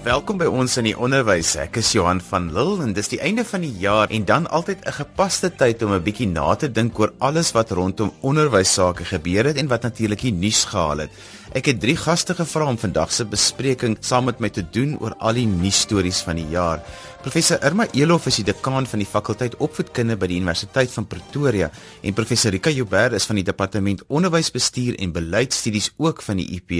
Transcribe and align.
Welkom 0.00 0.38
by 0.40 0.46
ons 0.48 0.78
in 0.80 0.86
die 0.88 0.94
onderwys. 0.96 1.50
Ek 1.60 1.74
is 1.76 1.90
Johan 1.92 2.22
van 2.24 2.46
Lille 2.56 2.86
en 2.86 2.94
dis 2.96 3.10
die 3.12 3.18
einde 3.20 3.42
van 3.44 3.60
die 3.60 3.74
jaar 3.82 4.08
en 4.08 4.22
dan 4.24 4.46
altyd 4.48 4.80
'n 4.88 4.96
gepaste 4.96 5.50
tyd 5.52 5.82
om 5.84 5.92
'n 5.92 6.00
bietjie 6.02 6.28
na 6.28 6.54
te 6.56 6.72
dink 6.72 6.98
oor 6.98 7.12
alles 7.18 7.52
wat 7.52 7.70
rondom 7.70 8.10
onderwys 8.22 8.72
sake 8.72 9.04
gebeur 9.04 9.44
het 9.44 9.56
en 9.56 9.68
wat 9.68 9.82
natuurlik 9.82 10.20
die 10.20 10.32
nuus 10.32 10.64
gehaal 10.64 11.04
het. 11.04 11.10
Ek 11.50 11.66
het 11.66 11.80
drie 11.82 11.96
gaste 11.98 12.30
gevra 12.38 12.68
om 12.70 12.76
vandag 12.78 13.10
se 13.10 13.24
bespreking 13.26 13.96
saam 14.06 14.28
met 14.28 14.38
my 14.38 14.48
te 14.54 14.62
doen 14.62 14.92
oor 15.02 15.16
al 15.18 15.34
die 15.34 15.48
nuusstories 15.50 16.20
van 16.22 16.38
die 16.38 16.46
jaar. 16.52 16.78
Professor 17.24 17.58
Irma 17.66 17.88
Elof 17.90 18.28
is 18.30 18.38
die 18.38 18.44
dekaan 18.46 18.86
van 18.86 19.02
die 19.02 19.08
fakulteit 19.08 19.56
opvoedkunde 19.58 20.14
by 20.16 20.28
die 20.30 20.38
Universiteit 20.38 20.94
van 20.94 21.08
Pretoria 21.10 21.66
en 22.06 22.14
professor 22.14 22.54
Rika 22.54 22.70
Joubert 22.70 23.18
is 23.18 23.26
van 23.26 23.40
die 23.40 23.44
departement 23.48 24.06
onderwysbestuur 24.06 24.94
en 25.02 25.16
beleidsstudies 25.18 25.90
ook 25.98 26.22
van 26.22 26.38
die 26.38 26.46
UP. 26.54 26.76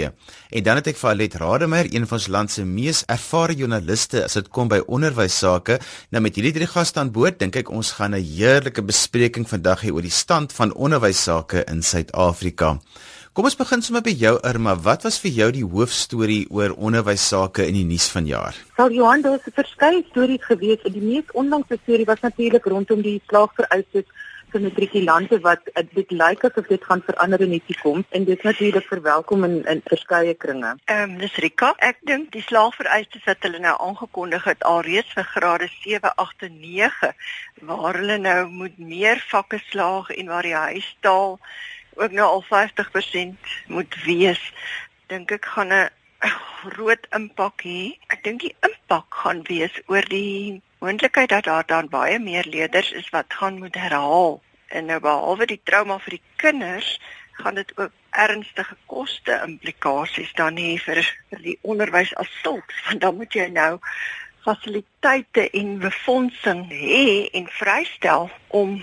En 0.54 0.62
dan 0.62 0.78
het 0.78 0.94
ek 0.94 1.02
vir 1.02 1.10
Alet 1.16 1.34
Rademeier, 1.42 1.90
een 1.90 2.06
van 2.06 2.20
ons 2.22 2.30
land 2.30 2.54
se 2.54 2.62
mees 2.62 3.02
ervare 3.10 3.58
joernaliste 3.58 4.22
as 4.22 4.38
dit 4.38 4.54
kom 4.54 4.70
by 4.70 4.78
onderwys 4.86 5.42
sake. 5.42 5.80
Nou 6.14 6.22
met 6.22 6.38
hierdie 6.38 6.54
drie 6.60 6.70
gaste 6.70 7.02
aan 7.02 7.10
boord, 7.10 7.42
dink 7.42 7.58
ek 7.58 7.74
ons 7.74 7.96
gaan 7.98 8.14
'n 8.14 8.22
heerlike 8.22 8.86
bespreking 8.86 9.50
vandag 9.50 9.82
hê 9.82 9.90
oor 9.90 10.06
die 10.06 10.14
stand 10.14 10.52
van 10.52 10.72
onderwys 10.72 11.26
sake 11.26 11.66
in 11.66 11.82
Suid-Afrika. 11.82 12.78
Kom 13.30 13.46
ons 13.46 13.54
begin 13.54 13.78
sommer 13.78 14.00
by 14.02 14.10
jou 14.18 14.32
Irma. 14.42 14.72
Wat 14.74 15.04
was 15.06 15.20
vir 15.22 15.30
jou 15.30 15.46
die 15.54 15.62
hoofstorie 15.62 16.48
oor 16.50 16.72
onderwys 16.74 17.28
sake 17.30 17.62
in 17.62 17.76
die 17.78 17.84
nuus 17.86 18.08
vanjaar? 18.10 18.56
Sal 18.74 18.90
Johan, 18.90 19.22
daar 19.22 19.36
was 19.36 19.46
'n 19.46 19.54
verskeie 19.54 20.02
stories 20.08 20.42
gewees. 20.48 20.82
Die 20.82 21.00
mees 21.10 21.30
onlangse 21.32 21.78
storie 21.82 22.06
was 22.06 22.20
natuurlik 22.26 22.66
rondom 22.66 23.02
die 23.02 23.22
slaagvereistes 23.28 24.10
vir 24.50 24.60
matrikulante 24.60 25.38
wat 25.46 25.62
dit 25.94 26.10
lyk 26.10 26.44
asof 26.44 26.66
dit 26.66 26.84
gaan 26.84 27.02
verander 27.06 27.40
in 27.40 27.50
die 27.50 27.62
toekoms 27.66 28.04
en 28.10 28.24
dit 28.24 28.42
natuurlik 28.42 28.86
verwelkom 28.86 29.44
in 29.44 29.64
in 29.64 29.80
verskeie 29.84 30.34
kringe. 30.34 30.74
Ehm 30.84 31.10
um, 31.10 31.18
dis 31.18 31.36
Rika. 31.36 31.74
Ek 31.78 31.98
dink 32.02 32.32
die 32.32 32.42
slaagvereistes 32.42 33.24
wat 33.24 33.36
hulle 33.46 33.58
nou 33.58 33.76
aangekondig 33.78 34.44
het 34.44 34.64
alreeds 34.64 35.12
vir 35.14 35.24
grade 35.24 35.68
7, 35.84 36.14
8 36.16 36.42
en 36.42 36.60
9 36.60 37.14
waar 37.60 37.94
hulle 37.94 38.18
nou 38.18 38.48
moet 38.48 38.78
meer 38.78 39.24
vakke 39.28 39.62
slaag 39.70 40.10
en 40.10 40.26
waar 40.26 40.42
die 40.42 40.54
huistaal 40.54 41.38
ook 41.94 42.10
nou 42.10 42.28
al 42.28 42.44
50% 42.48 43.54
moet 43.66 43.94
wees, 44.04 44.42
dink 45.06 45.30
ek 45.30 45.44
gaan 45.44 45.72
'n 45.72 45.90
groot 46.20 47.06
impak 47.16 47.62
hê. 47.64 47.96
Ek 48.08 48.24
dink 48.24 48.40
die 48.40 48.56
impak 48.66 49.14
gaan 49.22 49.42
wees 49.48 49.74
oor 49.86 50.04
die 50.08 50.62
moontlikheid 50.78 51.28
dat 51.28 51.44
daar 51.44 51.66
dan 51.66 51.88
baie 51.88 52.18
meer 52.18 52.44
leerders 52.44 52.92
is 52.92 53.08
wat 53.10 53.26
gaan 53.28 53.58
moet 53.58 53.74
herhaal. 53.74 54.42
En 54.68 54.84
nou 54.84 55.00
behalwe 55.00 55.46
die 55.46 55.60
trauma 55.64 55.98
vir 55.98 56.10
die 56.10 56.22
kinders, 56.36 57.00
gaan 57.32 57.54
dit 57.54 57.72
ook 57.76 57.92
ernstige 58.10 58.76
koste 58.86 59.40
implikasies 59.46 60.32
dan 60.32 60.56
hê 60.56 60.76
vir 60.84 61.00
vir 61.30 61.42
die 61.42 61.58
onderwys 61.62 62.12
as 62.22 62.30
sulks, 62.42 62.82
want 62.86 63.00
dan 63.00 63.16
moet 63.16 63.34
jy 63.34 63.46
nou 63.54 63.78
fasiliteite 64.44 65.48
en 65.50 65.78
befondsing 65.78 66.66
hê 66.72 67.28
en 67.36 67.48
vrystel 67.60 68.30
om 68.48 68.78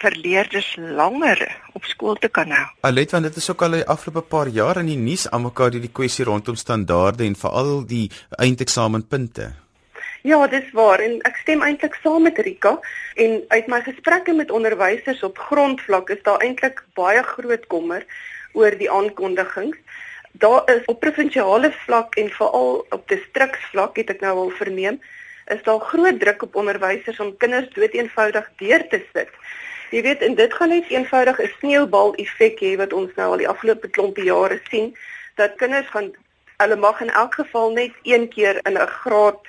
vir 0.00 0.16
leerders 0.16 0.68
langer 0.76 1.40
op 1.76 1.84
skool 1.84 2.16
te 2.20 2.30
kan 2.32 2.52
hou. 2.54 2.66
Alet 2.88 3.12
want 3.12 3.28
dit 3.28 3.36
is 3.36 3.50
ook 3.52 3.64
al 3.66 3.80
die 3.80 3.88
afgelope 3.94 4.22
paar 4.32 4.48
jaar 4.48 4.80
in 4.80 4.88
die 4.92 5.00
nuus 5.00 5.26
almekaar 5.28 5.76
die 5.76 5.92
kwessie 5.92 6.24
rondom 6.28 6.56
standaarde 6.56 7.26
en 7.26 7.36
veral 7.36 7.82
die 7.88 8.06
eindeksamenpunte. 8.38 9.50
Ja, 10.22 10.40
dis 10.52 10.68
waar 10.76 11.00
en 11.00 11.16
ek 11.24 11.38
stem 11.40 11.62
eintlik 11.64 11.94
saam 12.02 12.26
met 12.28 12.38
Rika 12.44 12.74
en 13.16 13.38
uit 13.48 13.70
my 13.72 13.80
gesprekke 13.86 14.34
met 14.36 14.52
onderwysers 14.52 15.22
op 15.24 15.40
grondvlak 15.48 16.12
is 16.12 16.20
daar 16.26 16.44
eintlik 16.44 16.82
baie 16.96 17.22
groot 17.24 17.64
kommer 17.72 18.04
oor 18.52 18.76
die 18.76 18.90
aankondigings. 18.90 19.78
Daar 20.32 20.62
is 20.74 20.84
op 20.84 21.00
provinsiale 21.00 21.72
vlak 21.72 22.14
en 22.14 22.30
veral 22.30 22.86
op 22.90 23.08
distriksvlak 23.08 23.96
het 23.96 24.10
ek 24.10 24.20
nou 24.20 24.36
al 24.36 24.50
verneem, 24.50 25.00
is 25.46 25.62
daar 25.62 25.80
groot 25.80 26.20
druk 26.20 26.42
op 26.42 26.54
onderwysers 26.54 27.20
om 27.20 27.36
kinders 27.36 27.68
dood 27.74 27.92
eenvoudig 27.92 28.50
deur 28.56 28.88
te 28.88 29.02
sit. 29.12 29.30
Jy 29.90 30.02
weet, 30.02 30.22
en 30.22 30.34
dit 30.38 30.52
gaan 30.54 30.68
net 30.68 30.88
eenvoudig 30.88 31.40
'n 31.42 31.52
sneeubal 31.58 32.14
effek 32.14 32.60
hê 32.62 32.76
wat 32.76 32.92
ons 32.92 33.14
nou 33.16 33.30
al 33.30 33.42
die 33.42 33.48
afgelope 33.48 33.88
klompie 33.90 34.24
jare 34.24 34.60
sien 34.70 34.96
dat 35.34 35.56
kinders 35.58 35.88
gaan 35.90 36.12
hulle 36.60 36.76
mag 36.76 37.00
in 37.00 37.10
elk 37.22 37.34
geval 37.42 37.72
net 37.76 37.92
een 38.02 38.28
keer 38.28 38.60
in 38.68 38.78
'n 38.78 38.86
graad 39.00 39.42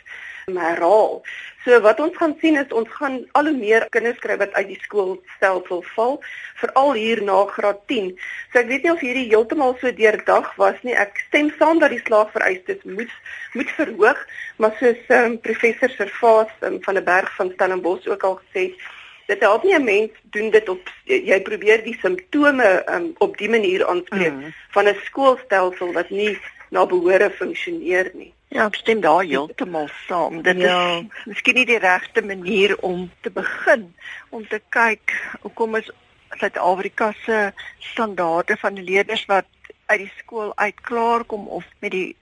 herhaal. 0.45 1.21
So 1.63 1.77
wat 1.85 1.99
ons 2.01 2.15
gaan 2.17 2.33
sien 2.41 2.55
is 2.57 2.71
ons 2.73 2.89
gaan 2.97 3.19
al 3.37 3.45
hoe 3.45 3.57
meer 3.57 3.85
kinders 3.93 4.17
kry 4.23 4.37
wat 4.41 4.53
uit 4.57 4.71
die 4.71 4.79
skoolstelsel 4.81 5.83
val, 5.93 6.15
veral 6.61 6.93
hier 6.97 7.21
na 7.23 7.43
graad 7.45 7.83
10. 7.91 8.07
So 8.51 8.59
ek 8.63 8.71
weet 8.71 8.87
nie 8.87 8.93
of 8.93 9.03
hierdie 9.05 9.27
heeltemal 9.29 9.75
so 9.81 9.91
deurdag 9.93 10.49
was 10.57 10.79
nie. 10.87 10.95
Ek 10.97 11.21
stem 11.27 11.51
saam 11.59 11.79
dat 11.83 11.93
die 11.93 12.01
slaagvereistes 12.05 12.81
moet 12.83 13.13
moet 13.53 13.69
verhoog, 13.75 14.17
maar 14.57 14.73
soos 14.79 15.13
um, 15.13 15.37
professor 15.43 15.91
Servaas 15.91 16.51
um, 16.65 16.79
van 16.81 16.97
der 16.97 17.03
Berg 17.03 17.29
van 17.35 17.51
Stellenbosch 17.53 18.07
ook 18.07 18.23
al 18.23 18.39
gesê 18.41 18.69
het, 18.69 18.89
dit 19.27 19.39
help 19.39 19.63
nie 19.63 19.75
'n 19.75 19.83
mens 19.83 20.11
doen 20.23 20.49
dit 20.49 20.69
op 20.69 20.89
jy 21.05 21.41
probeer 21.41 21.83
die 21.83 21.97
simptome 22.01 22.83
um, 22.89 23.13
op 23.17 23.37
die 23.37 23.49
manier 23.49 23.87
aanspreek 23.87 24.33
mm. 24.33 24.53
van 24.71 24.87
'n 24.87 24.97
skoolstelsel 25.03 25.93
wat 25.93 26.09
nie 26.09 26.37
na 26.69 26.85
behoore 26.85 27.29
funksioneer 27.29 28.11
nie. 28.13 28.33
Ja, 28.47 28.65
ek 28.65 28.75
stem 28.75 29.01
daar 29.01 29.23
heeltemal 29.23 29.89
saam. 30.07 30.41
Dit 30.41 30.57
ja. 30.59 30.99
is 30.99 31.25
miskien 31.25 31.55
nie 31.55 31.65
die 31.65 31.79
regte 31.79 32.21
manier 32.21 32.77
om 32.83 33.11
te 33.21 33.31
begin 33.31 33.93
om 34.29 34.47
te 34.47 34.61
kyk 34.69 35.15
hoekom 35.41 35.75
is 35.75 35.91
Suid-Afrika 36.39 37.11
se 37.25 37.51
standaarde 37.79 38.57
van 38.57 38.83
leerders 38.83 39.25
wat 39.25 39.47
uit 39.85 39.99
die 39.99 40.11
skool 40.17 40.51
uit 40.55 40.81
klaar 40.81 41.23
kom 41.23 41.47
of 41.47 41.65
met 41.79 41.91
die 41.91 42.15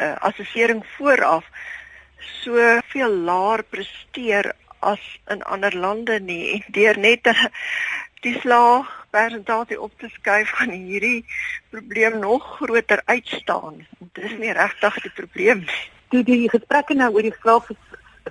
uh, 0.00 0.14
assessering 0.28 0.84
vooraf 0.96 1.48
soveel 2.42 3.16
laer 3.28 3.64
presteer 3.64 4.52
as 4.92 5.02
in 5.32 5.42
ander 5.42 5.74
lande 5.76 6.20
nie 6.20 6.62
deur 6.76 6.98
net 6.98 7.30
die 8.26 8.36
slag 8.40 8.90
persentasie 9.14 9.80
op 9.80 9.92
te 10.00 10.08
skuif 10.16 10.50
van 10.58 10.72
hierdie 10.74 11.24
probleem 11.70 12.18
nog 12.18 12.46
groter 12.56 13.02
uitstaan. 13.04 13.84
Dit 14.12 14.24
is 14.30 14.38
nie 14.40 14.54
regtig 14.56 14.96
die 15.06 15.12
probleem 15.20 15.62
nie. 15.66 15.82
Toe 16.10 16.22
die 16.26 16.48
gesprekke 16.50 16.96
nou 16.98 17.12
oor 17.14 17.26
die 17.26 17.36
slag 17.40 17.68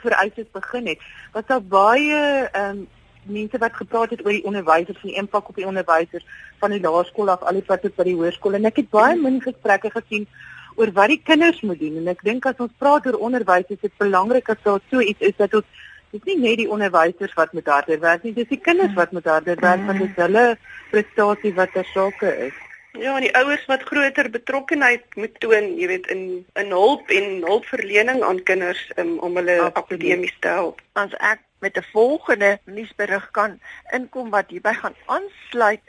vereistes 0.03 0.49
begin 0.51 0.89
het, 0.91 1.05
was 1.31 1.45
daar 1.47 1.63
baie 1.63 2.49
um, 2.57 2.83
mense 3.25 3.57
wat 3.57 3.75
gepraat 3.75 4.09
het 4.09 4.25
oor 4.25 4.35
die 4.35 4.45
onderwysers 4.45 4.99
en 5.01 5.11
die 5.11 5.19
impak 5.21 5.49
op 5.49 5.55
die 5.55 5.67
onderwysers 5.67 6.25
van 6.59 6.73
die 6.75 6.81
laerskool 6.83 7.29
af 7.31 7.43
al 7.43 7.59
die 7.59 7.67
pad 7.67 7.81
tot 7.85 7.95
by 7.95 8.07
die 8.07 8.17
hoërskool 8.17 8.57
en 8.57 8.67
ek 8.69 8.81
het 8.83 8.89
baie 8.91 9.15
min 9.19 9.39
gesprekke 9.43 9.91
gesien 9.93 10.27
oor 10.75 10.91
wat 10.97 11.13
die 11.13 11.21
kinders 11.23 11.61
moet 11.61 11.79
doen 11.79 12.01
en 12.01 12.11
ek 12.11 12.23
dink 12.27 12.47
as 12.49 12.59
ons 12.63 12.73
praat 12.81 13.07
oor 13.07 13.19
onderwys 13.29 13.69
is 13.69 13.81
dit 13.81 13.95
belangrik 14.01 14.49
as 14.49 14.61
daar 14.65 14.81
so 14.91 14.99
iets 14.99 15.29
is 15.29 15.37
dat 15.39 15.55
ons 15.59 15.82
dis 16.13 16.27
nie 16.29 16.37
net 16.37 16.59
die 16.61 16.69
onderwysers 16.69 17.33
wat 17.39 17.53
moet 17.57 17.69
harder 17.71 17.99
werk 18.03 18.25
nie, 18.25 18.35
dis 18.37 18.51
die 18.51 18.61
kinders 18.61 18.93
wat 18.97 19.15
moet 19.17 19.25
harder 19.29 19.57
werk 19.61 19.87
want 19.87 20.03
dit 20.03 20.11
is 20.11 20.21
hulle 20.21 20.45
prestasie 20.91 21.53
wat 21.57 21.73
ter 21.73 21.89
sake 21.93 22.29
is. 22.49 22.59
Ja, 22.93 23.15
en 23.17 23.25
die 23.25 23.33
ouers 23.33 23.63
wat 23.65 23.85
groter 23.89 24.27
betrokkenheid 24.29 25.15
moet 25.17 25.39
toon, 25.41 25.71
jy 25.81 25.87
weet 25.89 26.09
in 26.13 26.25
in 26.61 26.69
hulp 26.69 27.09
en 27.09 27.39
hulpverlening 27.41 28.21
aan 28.21 28.43
kinders 28.45 28.83
um, 29.01 29.15
om 29.25 29.39
hulle 29.41 29.55
akademies 29.71 30.35
te 30.45 30.51
help. 30.53 30.83
As 30.93 31.15
ek 31.17 31.41
met 31.65 31.77
'n 31.81 31.89
volgende 31.95 32.59
nuusberig 32.65 33.25
kan 33.31 33.57
inkom 33.97 34.29
wat 34.29 34.53
hierby 34.53 34.73
gaan 34.77 34.95
aansluit, 35.05 35.81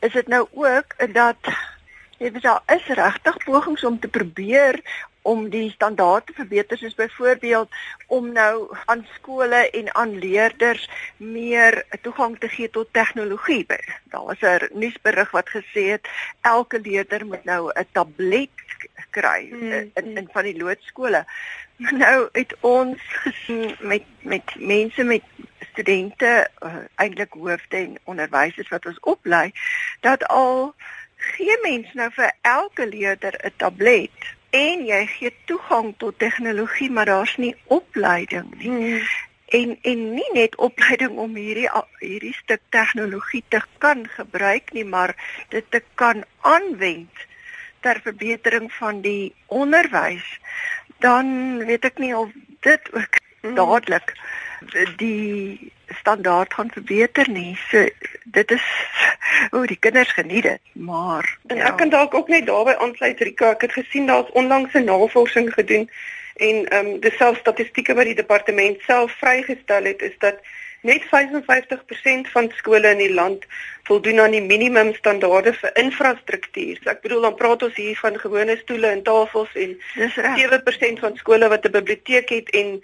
is 0.00 0.12
dit 0.12 0.28
nou 0.28 0.48
ook 0.50 0.96
dat 1.14 1.38
jy 2.18 2.32
weet 2.32 2.42
daar 2.42 2.62
is 2.66 2.86
regtig 2.98 3.36
pogings 3.44 3.84
om 3.84 4.00
te 4.00 4.08
probeer 4.08 4.82
om 5.22 5.48
die 5.50 5.70
standaard 5.70 6.26
te 6.26 6.32
verbeter 6.32 6.78
soos 6.78 6.94
byvoorbeeld 6.94 7.68
om 8.06 8.32
nou 8.32 8.76
aan 8.84 9.06
skole 9.14 9.70
en 9.70 9.94
aan 9.94 10.18
leerders 10.18 10.88
meer 11.16 11.84
toegang 12.02 12.38
te 12.38 12.48
gee 12.48 12.70
tot 12.70 12.92
tegnologie. 12.92 13.66
Daar 14.04 14.24
was 14.24 14.40
'n 14.40 14.68
nuusberig 14.72 15.30
wat 15.30 15.48
gesê 15.48 15.82
het 15.90 16.08
elke 16.40 16.80
leerder 16.80 17.26
moet 17.26 17.44
nou 17.44 17.70
'n 17.74 17.86
tablet 17.92 18.50
kry 19.10 19.48
hmm. 19.48 19.90
in 19.94 20.16
in 20.16 20.28
van 20.32 20.44
die 20.44 20.56
loodskole. 20.56 21.24
Nou 21.76 22.28
het 22.32 22.56
ons 22.60 22.98
gesien 23.02 23.76
met 23.80 24.02
met 24.20 24.54
mense 24.58 25.02
met 25.02 25.22
studente 25.72 26.48
uh, 26.62 26.74
eintlik 26.94 27.32
hoofde 27.32 27.76
en 27.76 27.98
onderwysers 28.04 28.68
wat 28.68 28.86
ons 28.86 29.00
oplei 29.00 29.52
dat 30.00 30.26
al 30.26 30.74
gee 31.16 31.58
mens 31.62 31.92
nou 31.92 32.10
vir 32.12 32.32
elke 32.40 32.86
leerder 32.86 33.34
'n 33.44 33.52
tablet 33.56 34.28
en 34.50 34.84
jy 34.86 35.00
gee 35.06 35.32
toegang 35.46 35.94
tot 35.98 36.18
tegnologie 36.18 36.90
maar 36.90 37.06
daar's 37.06 37.36
nie 37.36 37.54
opleiding 37.66 38.54
nie. 38.58 38.70
Hmm. 38.70 39.02
En 39.50 39.78
en 39.82 40.02
nie 40.14 40.28
net 40.32 40.56
opleiding 40.56 41.16
om 41.18 41.34
hierdie 41.34 41.68
hierdie 41.98 42.34
stuk 42.34 42.62
tegnologie 42.70 43.42
te 43.48 43.60
kan 43.78 44.06
gebruik 44.08 44.72
nie, 44.72 44.84
maar 44.84 45.14
dit 45.48 45.66
te 45.70 45.82
kan 45.94 46.22
aanwend 46.40 47.26
ter 47.80 48.00
verbetering 48.04 48.70
van 48.72 49.00
die 49.00 49.34
onderwys. 49.46 50.26
Dan 50.98 51.58
weet 51.64 51.84
ek 51.90 51.98
nie 51.98 52.14
of 52.16 52.30
dit 52.60 52.92
ook 52.94 53.18
hmm. 53.40 53.54
dadelik 53.54 54.14
die 54.96 55.72
standaard 55.98 56.54
gaan 56.54 56.70
verbeter 56.70 57.30
nie. 57.30 57.58
So 57.70 57.88
dit 58.24 58.50
is 58.50 58.66
o, 59.54 59.66
die 59.66 59.78
kinders 59.78 60.12
geniet 60.12 60.42
dit, 60.42 60.60
maar 60.72 61.38
en 61.46 61.56
ja. 61.56 61.70
ek 61.72 61.76
kan 61.76 61.90
dalk 61.90 62.14
ook 62.14 62.28
net 62.28 62.46
daarby 62.46 62.76
aansluit 62.78 63.20
Rika. 63.20 63.50
Ek 63.56 63.68
het 63.68 63.72
gesien 63.72 64.06
daar's 64.06 64.30
onlangs 64.32 64.74
'n 64.74 64.84
navorsing 64.84 65.52
gedoen 65.54 65.90
en 66.36 66.66
ehm 66.68 66.86
um, 66.86 67.00
dis 67.00 67.16
self 67.16 67.36
statistieke 67.38 67.94
wat 67.94 68.04
die 68.04 68.20
departement 68.22 68.80
self 68.80 69.12
vrygestel 69.12 69.84
het 69.84 70.02
is 70.02 70.16
dat 70.18 70.40
net 70.80 71.02
55% 71.04 72.30
van 72.32 72.52
skole 72.56 72.88
in 72.88 72.98
die 72.98 73.14
land 73.14 73.44
voldoen 73.82 74.20
aan 74.20 74.30
die 74.30 74.42
minimum 74.42 74.94
standaarde 74.94 75.52
vir 75.52 75.76
infrastruktuur. 75.82 76.78
So 76.80 76.92
ek 76.92 77.02
bedoel 77.04 77.26
dan 77.28 77.36
praat 77.36 77.62
ons 77.66 77.76
hier 77.76 77.98
van 78.00 78.16
gewone 78.18 78.56
stoele 78.62 78.92
en 78.94 79.02
tafels 79.04 79.52
en 79.54 79.76
dis 79.96 80.16
7% 80.16 81.04
van 81.04 81.16
skole 81.20 81.48
wat 81.52 81.66
'n 81.66 81.76
biblioteek 81.76 82.28
het 82.28 82.50
en 82.50 82.80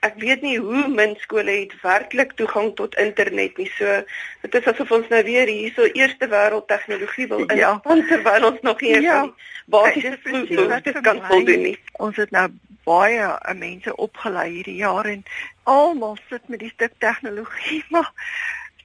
ek 0.00 0.18
weet 0.20 0.42
nie 0.42 0.58
hoe 0.58 0.88
min 0.88 1.16
skole 1.20 1.50
het 1.50 1.72
werklik 1.82 2.32
toegang 2.36 2.74
tot 2.76 2.96
internet 3.00 3.56
nie. 3.56 3.68
So 3.78 4.02
dit 4.42 4.54
is 4.60 4.68
asof 4.72 4.90
ons 4.90 5.08
nou 5.08 5.22
weer 5.24 5.48
hierso 5.50 5.88
eerste 5.98 6.28
wêreld 6.28 6.68
tegnologie 6.68 7.26
wil 7.28 7.46
in 7.46 7.56
ja. 7.56 7.72
terwyl 7.82 8.50
ons 8.52 8.60
nog 8.62 8.80
hier 8.80 9.02
ja. 9.02 9.24
basiese 9.66 10.18
vloed 10.22 11.02
kan 11.02 11.22
voldoen 11.26 11.62
nie. 11.70 11.78
Ons 11.92 12.16
het 12.16 12.30
nou 12.30 12.48
baie 12.86 13.22
uh, 13.22 13.54
mense 13.58 13.96
opgelei 13.96 14.50
hierdie 14.50 14.78
jaar 14.78 15.08
en 15.10 15.24
almal 15.64 16.18
sit 16.28 16.48
met 16.48 16.62
die 16.62 16.70
stuk 16.70 16.92
tegnologie 17.02 17.82
maar 17.94 18.12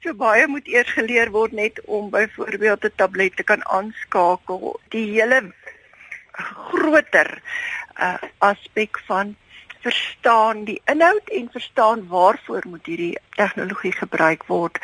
so 0.01 0.13
baie 0.17 0.47
moet 0.49 0.67
eers 0.67 0.89
geleer 0.97 1.29
word 1.29 1.51
net 1.53 1.81
om 1.85 2.09
byvoorbeeld 2.09 2.85
'n 2.85 2.95
tablet 2.95 3.35
te 3.35 3.43
kan 3.43 3.65
aanskakel. 3.65 4.79
Die 4.89 5.05
hele 5.13 5.53
groter 6.33 7.41
uh, 8.01 8.17
aspek 8.37 8.99
van 9.05 9.35
verstaan 9.81 10.63
die 10.63 10.81
inhoud 10.86 11.30
en 11.30 11.50
verstaan 11.51 12.07
waarvoor 12.07 12.68
moet 12.68 12.86
hierdie 12.86 13.18
tegnologie 13.36 13.94
gebruik 13.98 14.45
word 14.48 14.78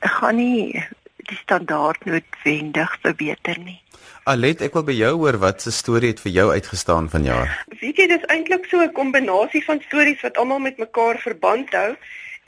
gaan 0.00 0.36
nie 0.36 0.84
die 1.28 1.36
standaard 1.42 2.04
noodwendig 2.04 2.94
verbeter 3.02 3.58
nie. 3.60 3.80
Alet, 4.28 4.62
ek 4.64 4.76
wil 4.76 4.84
by 4.84 4.94
jou 4.96 5.12
hoor 5.22 5.38
wat 5.40 5.64
se 5.64 5.72
storie 5.72 6.12
het 6.12 6.20
vir 6.24 6.32
jou 6.32 6.46
uitgestaan 6.52 7.08
vanjaar. 7.12 7.52
Weet 7.80 8.00
jy, 8.00 8.06
dis 8.10 8.24
eintlik 8.32 8.68
so 8.68 8.80
'n 8.84 8.92
kombinasie 8.92 9.64
van 9.64 9.80
stories 9.88 10.20
wat 10.22 10.36
almal 10.36 10.58
met 10.58 10.78
mekaar 10.78 11.18
verband 11.18 11.72
hou 11.72 11.96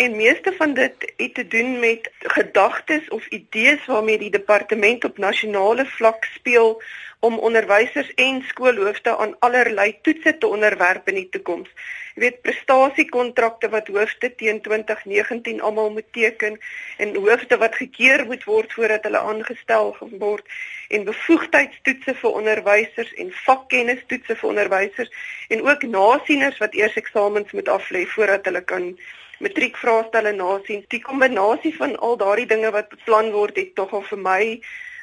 en 0.00 0.16
meeste 0.16 0.52
van 0.52 0.74
dit 0.74 1.12
het 1.16 1.34
te 1.34 1.46
doen 1.46 1.78
met 1.78 2.10
gedagtes 2.18 3.08
of 3.08 3.26
idees 3.26 3.86
waarmee 3.86 4.18
die 4.18 4.30
departement 4.30 5.04
op 5.04 5.18
nasionale 5.18 5.84
vlak 5.86 6.24
speel 6.24 6.82
om 7.18 7.38
onderwysers 7.38 8.14
en 8.14 8.42
skoolhoofde 8.48 9.16
aan 9.16 9.34
allerlei 9.38 9.98
toetse 10.02 10.38
te 10.38 10.46
onderwerp 10.46 11.08
in 11.08 11.14
die 11.20 11.28
toekoms. 11.28 11.68
Jy 12.14 12.22
weet 12.24 12.40
prestasiekontrakte 12.46 13.68
wat 13.68 13.92
hoofde 13.92 14.32
teen 14.40 14.62
2019 14.64 15.60
almal 15.60 15.92
moet 15.92 16.08
teken 16.16 16.58
en 16.96 17.14
hoofde 17.14 17.60
wat 17.60 17.76
gekeer 17.76 18.24
moet 18.26 18.44
word 18.48 18.72
voordat 18.72 19.04
hulle 19.04 19.24
aangestel 19.34 19.96
word 20.24 20.48
en 20.88 21.08
bevoegdheidstoetse 21.12 22.16
vir 22.24 22.42
onderwysers 22.42 23.12
en 23.20 23.36
vakkennistoetse 23.44 24.40
vir 24.42 24.52
onderwysers 24.56 25.12
en 25.48 25.68
ook 25.68 25.88
nasieners 25.92 26.58
wat 26.64 26.74
eers 26.74 26.96
eksamens 27.04 27.52
moet 27.52 27.68
aflê 27.68 28.06
voordat 28.16 28.48
hulle 28.48 28.64
kan 28.74 28.94
matriekvraestelle 29.40 30.32
nasien. 30.36 30.84
Die 30.92 31.02
kombinasie 31.02 31.72
van 31.76 31.96
al 31.98 32.16
daardie 32.20 32.46
dinge 32.46 32.70
wat 32.76 32.92
beplan 32.92 33.32
word 33.34 33.56
het 33.60 33.74
tog 33.74 33.92
al 33.96 34.06
vir 34.12 34.18
my 34.18 34.42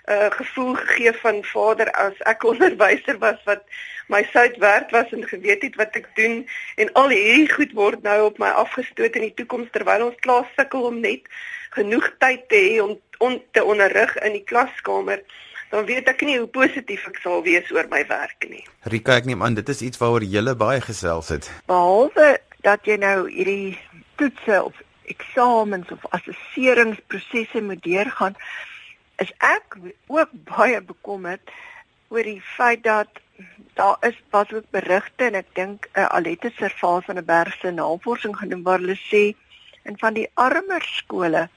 'n 0.07 0.13
uh, 0.13 0.31
gevoel 0.31 0.73
gegee 0.75 1.13
van 1.13 1.43
vader 1.43 1.91
as 1.91 2.19
ek 2.31 2.43
onderwyser 2.51 3.17
was 3.19 3.39
wat 3.45 3.63
my 4.07 4.23
sout 4.31 4.57
werd 4.57 4.91
was 4.91 5.11
en 5.11 5.27
geweet 5.27 5.61
het 5.61 5.75
wat 5.75 5.95
ek 5.99 6.07
doen 6.15 6.47
en 6.75 6.93
al 6.93 7.09
hierdie 7.09 7.51
goed 7.51 7.73
word 7.75 8.03
nou 8.07 8.21
op 8.29 8.37
my 8.39 8.47
afgestoot 8.47 9.19
in 9.19 9.27
die 9.27 9.33
toekoms 9.33 9.67
terwyl 9.71 10.05
ons 10.05 10.21
klas 10.23 10.47
sukkel 10.55 10.87
om 10.91 11.01
net 11.03 11.27
genoeg 11.75 12.07
tyd 12.23 12.47
te 12.47 12.55
hê 12.55 12.79
om 12.81 12.95
on 13.17 13.41
te 13.51 13.63
onderrig 13.63 14.15
in 14.23 14.39
die 14.39 14.47
klaskamer 14.47 15.19
dan 15.69 15.85
weet 15.85 16.07
ek 16.07 16.23
nie 16.23 16.37
hoe 16.39 16.47
positief 16.47 17.03
ek 17.09 17.19
sal 17.23 17.43
wees 17.43 17.67
oor 17.75 17.87
my 17.91 18.03
werk 18.07 18.47
nie. 18.47 18.63
Rika, 18.87 19.17
ek 19.19 19.27
neem 19.27 19.43
aan 19.43 19.57
dit 19.59 19.69
is 19.69 19.83
iets 19.83 19.99
waaroor 19.99 20.23
jy 20.23 20.43
baie 20.55 20.79
gesels 20.81 21.33
het. 21.33 21.51
Behalwe 21.67 22.37
dat 22.63 22.87
jy 22.87 22.95
nou 23.01 23.27
hierdie 23.27 23.75
toetse 24.19 24.63
of 24.63 24.81
eksamens 25.07 25.91
of 25.95 26.03
assesseringsprosesse 26.17 27.61
moet 27.63 27.83
deurgaan, 27.83 28.35
is 29.23 29.31
ek 29.37 29.77
ook 30.11 30.33
baie 30.49 30.81
bekommerd 30.81 31.53
oor 32.13 32.23
die 32.23 32.41
feit 32.55 32.83
dat 32.83 33.21
daar 33.77 33.97
is 34.09 34.17
was 34.33 34.53
ook 34.53 34.69
berigte 34.73 35.27
en 35.29 35.37
ek 35.41 35.49
dink 35.53 35.85
'n 35.85 35.99
uh, 35.99 36.05
Alette 36.17 36.51
Servaal 36.57 37.01
van 37.01 37.17
'n 37.17 37.25
bergse 37.25 37.71
navorsing 37.71 38.37
genoem 38.37 38.63
waar 38.63 38.79
hulle 38.79 38.99
sê 39.11 39.23
in 39.83 39.97
van 39.97 40.13
die 40.13 40.29
armer 40.33 40.81
skole 40.81 41.49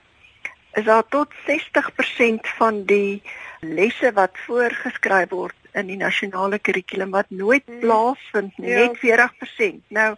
is 0.73 0.85
daar 0.85 1.07
tot 1.09 1.29
60% 1.47 2.53
van 2.59 2.85
die 2.85 3.23
lesse 3.61 4.13
wat 4.13 4.39
voorgeskryf 4.47 5.31
word 5.31 5.57
in 5.73 5.87
die 5.87 5.97
nasionale 5.97 6.59
kurrikulum 6.59 7.11
wat 7.11 7.31
nooit 7.31 7.67
hmm. 7.67 7.81
plaasvind 7.81 8.59
nie, 8.59 8.71
ja. 8.71 8.87
net 8.87 8.99
40%. 8.99 9.83
Nou 9.89 10.15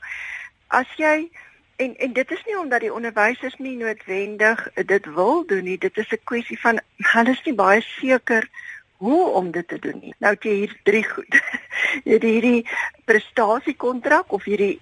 as 0.68 0.88
jy 0.96 1.30
En 1.76 1.96
en 1.96 2.12
dit 2.12 2.30
is 2.30 2.44
nie 2.46 2.58
omdat 2.58 2.80
die 2.80 2.92
onderwysers 2.92 3.56
nie 3.58 3.76
noodwendig 3.76 4.72
dit 4.74 5.06
wil 5.14 5.46
doen 5.46 5.64
nie. 5.64 5.78
Dit 5.78 5.96
is 5.96 6.12
'n 6.12 6.24
kwessie 6.24 6.60
van 6.60 6.80
hulle 6.96 7.30
is 7.30 7.42
nie 7.44 7.54
baie 7.54 7.80
seker 7.80 8.48
hoe 8.96 9.26
om 9.28 9.50
dit 9.50 9.68
te 9.68 9.78
doen 9.78 9.98
nie. 10.00 10.14
Nou 10.18 10.36
jy 10.40 10.54
hier 10.54 10.80
drie 10.82 11.04
goed. 11.04 11.40
jy 12.06 12.12
het 12.12 12.22
hierdie 12.22 12.68
prestasiekontrak 13.04 14.32
of 14.32 14.44
hierdie 14.44 14.80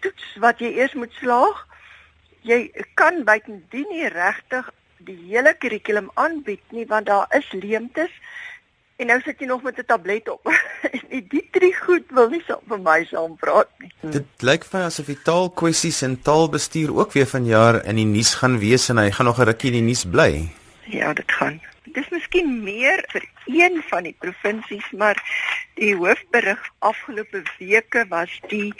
toets 0.00 0.36
wat 0.36 0.58
jy 0.58 0.72
eers 0.76 0.94
moet 0.94 1.12
slaag. 1.12 1.66
Jy 2.40 2.70
kan 2.94 3.24
buitendien 3.24 3.88
nie 3.88 4.08
regtig 4.08 4.70
die 5.04 5.18
hele 5.28 5.54
kurrikulum 5.54 6.10
aanbied 6.14 6.64
nie 6.76 6.86
want 6.86 7.06
daar 7.06 7.26
is 7.36 7.52
leemtes 7.52 8.12
En 9.00 9.08
nou 9.08 9.16
sit 9.24 9.38
jy 9.40 9.46
nog 9.48 9.62
met 9.62 9.78
'n 9.78 9.86
tablet 9.86 10.28
op. 10.28 10.44
en 11.14 11.24
die 11.28 11.48
drie 11.50 11.74
goed 11.74 12.04
wil 12.08 12.28
nie 12.28 12.42
saam 12.46 12.60
vir 12.68 12.80
my 12.80 13.04
saam 13.08 13.36
praat 13.36 13.70
nie. 13.78 13.92
Hmm. 14.00 14.10
Dit 14.10 14.26
lyk 14.44 14.64
vir 14.64 14.78
my 14.78 14.84
asof 14.86 15.06
die 15.08 15.22
taalkwessies 15.28 16.02
en 16.02 16.20
taalbestuur 16.22 16.92
ook 16.96 17.12
weer 17.16 17.26
vanjaar 17.26 17.80
in 17.84 17.96
die 17.96 18.04
nuus 18.04 18.34
gaan 18.42 18.58
wees 18.60 18.88
en 18.92 19.00
hy 19.00 19.10
gaan 19.10 19.26
nog 19.26 19.40
'n 19.40 19.48
rukkie 19.48 19.72
in 19.72 19.78
die 19.78 19.88
nuus 19.88 20.04
bly. 20.04 20.48
Ja, 20.84 21.12
dit 21.12 21.32
gaan. 21.32 21.60
Dit 21.84 21.96
is 21.96 22.08
miskien 22.10 22.62
meer 22.62 23.04
vir 23.08 23.24
een 23.46 23.82
van 23.88 24.02
die 24.02 24.16
provinsies, 24.18 24.90
maar 24.90 25.16
die 25.74 25.96
hoofberig 25.96 26.60
afgelope 26.78 27.42
weke 27.58 28.04
was 28.08 28.40
die 28.48 28.74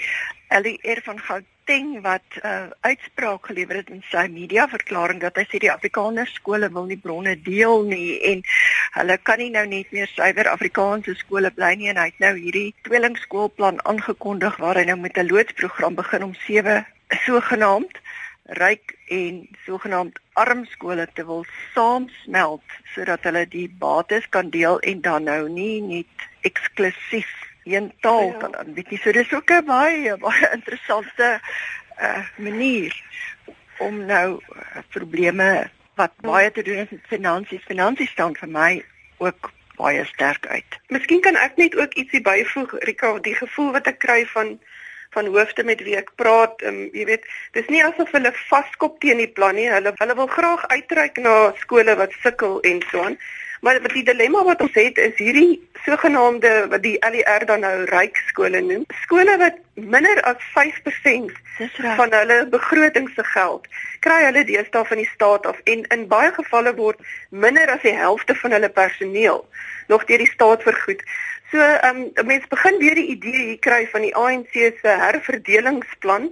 LER 0.49 1.01
van 1.03 1.19
Gauteng 1.19 1.49
Gauteng 1.71 2.03
wat 2.03 2.27
'n 2.35 2.47
uh, 2.47 2.71
uitspraak 2.81 3.47
gelewer 3.47 3.77
het 3.77 3.91
in 3.91 4.03
sy 4.11 4.27
media 4.29 4.69
verklaring 4.69 5.21
dat 5.21 5.37
hy 5.37 5.45
sê 5.47 5.59
die 5.63 5.71
Afrikaner 5.71 6.27
skole 6.27 6.69
wil 6.73 6.85
nie 6.85 6.99
bronne 6.99 7.37
deel 7.43 7.83
nie 7.83 8.19
en 8.21 8.43
hulle 8.97 9.17
kan 9.23 9.39
nie 9.39 9.51
nou 9.55 9.67
net 9.67 9.93
meer 9.95 10.09
suiwer 10.11 10.49
Afrikaanse 10.51 11.15
skole 11.15 11.51
bly 11.55 11.75
nie 11.79 11.91
en 11.93 12.01
hy 12.01 12.09
het 12.11 12.23
nou 12.23 12.33
hierdie 12.37 12.75
tweelingskoolplan 12.89 13.83
aangekondig 13.91 14.57
waar 14.63 14.81
hy 14.81 14.85
nou 14.89 14.99
met 15.01 15.19
'n 15.19 15.31
loodsprogram 15.31 15.95
begin 15.95 16.25
om 16.25 16.35
sewe 16.47 16.85
sogenaamd 17.27 18.01
ryk 18.59 18.97
en 19.09 19.49
sogenaamd 19.67 20.19
arm 20.33 20.65
skole 20.67 21.07
te 21.15 21.27
wil 21.27 21.45
saamsmelt 21.75 22.63
sodat 22.95 23.23
hulle 23.29 23.45
die 23.47 23.69
bates 23.79 24.29
kan 24.29 24.51
deel 24.51 24.81
en 24.81 25.01
dan 25.01 25.29
nou 25.31 25.49
nie 25.49 25.81
net 25.81 26.27
eksklusief 26.43 27.31
een 27.65 27.93
taal 28.01 28.33
ja. 28.33 28.39
kan 28.39 28.57
aanbied. 28.57 28.99
So 29.03 29.13
dis 29.13 29.33
ook 29.33 29.51
'n 29.51 29.65
baie 29.65 30.17
baie 30.17 30.51
interessante 30.53 31.41
uh 32.01 32.25
manier 32.37 32.95
om 33.79 34.05
nou 34.07 34.41
uh, 34.57 34.83
probleme 34.89 35.71
wat 35.99 36.13
baie 36.25 36.51
te 36.51 36.63
doen 36.63 36.77
het 36.77 36.91
met 36.91 37.09
finansies. 37.09 37.65
Finansies 37.67 38.11
staan 38.11 38.37
vir 38.37 38.49
my 38.49 38.85
ook 39.19 39.51
baie 39.77 40.05
sterk 40.05 40.47
uit. 40.47 40.79
Miskien 40.89 41.21
kan 41.25 41.37
ek 41.37 41.57
net 41.57 41.77
ook 41.77 41.95
ietsie 41.95 42.21
byvoeg 42.25 42.77
Rika, 42.85 43.19
die 43.25 43.35
gevoel 43.35 43.73
wat 43.79 43.89
ek 43.91 43.99
kry 44.05 44.25
van 44.35 44.59
van 45.11 45.27
hoofde 45.27 45.65
met 45.67 45.81
wie 45.83 45.97
ek 45.99 46.13
praat, 46.15 46.61
um, 46.63 46.85
jy 46.95 47.03
weet, 47.09 47.25
dis 47.57 47.67
nie 47.67 47.81
asof 47.83 48.13
hulle 48.15 48.31
vaskop 48.47 49.01
teen 49.03 49.19
die 49.19 49.31
plan 49.39 49.57
nie. 49.59 49.67
Hulle 49.67 49.91
hulle 49.99 50.15
wil 50.15 50.29
graag 50.31 50.63
uitreik 50.71 51.19
na 51.19 51.33
skole 51.59 51.97
wat 51.99 52.15
sukkel 52.23 52.61
en 52.71 52.79
so 52.93 53.03
aan. 53.09 53.17
Maar 53.61 53.81
wat 53.85 53.93
die 53.93 54.05
dilemma 54.05 54.45
wat 54.45 54.61
ons 54.65 54.75
het 54.75 54.99
is 54.99 55.17
hierdie 55.21 55.61
sogenaamde 55.85 56.67
wat 56.73 56.83
die 56.83 56.97
LER 57.01 57.47
dan 57.47 57.61
nou 57.61 57.85
ryk 57.91 58.17
skole 58.29 58.61
noem. 58.61 58.85
Skole 59.03 59.37
wat 59.41 59.61
minder 59.75 60.21
as 60.29 60.41
5% 60.57 61.33
van 61.97 62.13
hulle 62.13 62.47
begroting 62.53 63.11
se 63.15 63.25
geld 63.25 63.69
kry 64.05 64.21
hulle 64.25 64.45
deesdae 64.49 64.85
van 64.89 65.01
die 65.01 65.09
staat 65.13 65.47
af 65.47 65.59
en 65.73 65.83
in 65.97 66.07
baie 66.09 66.31
gevalle 66.37 66.73
word 66.77 67.01
minder 67.29 67.69
as 67.73 67.83
die 67.85 67.97
helfte 67.97 68.37
van 68.43 68.57
hulle 68.57 68.73
personeel 68.73 69.45
nog 69.93 70.07
deur 70.09 70.23
die 70.23 70.31
staat 70.31 70.65
vergoed. 70.65 71.05
So 71.51 71.61
ehm 71.61 72.07
um, 72.17 72.27
mense 72.27 72.49
begin 72.49 72.79
weer 72.79 72.95
die 72.95 73.11
idee 73.17 73.45
hier 73.45 73.61
kry 73.67 73.83
van 73.93 74.07
die 74.07 74.15
ANC 74.17 74.53
se 74.55 74.97
herverdelingsplan 75.05 76.31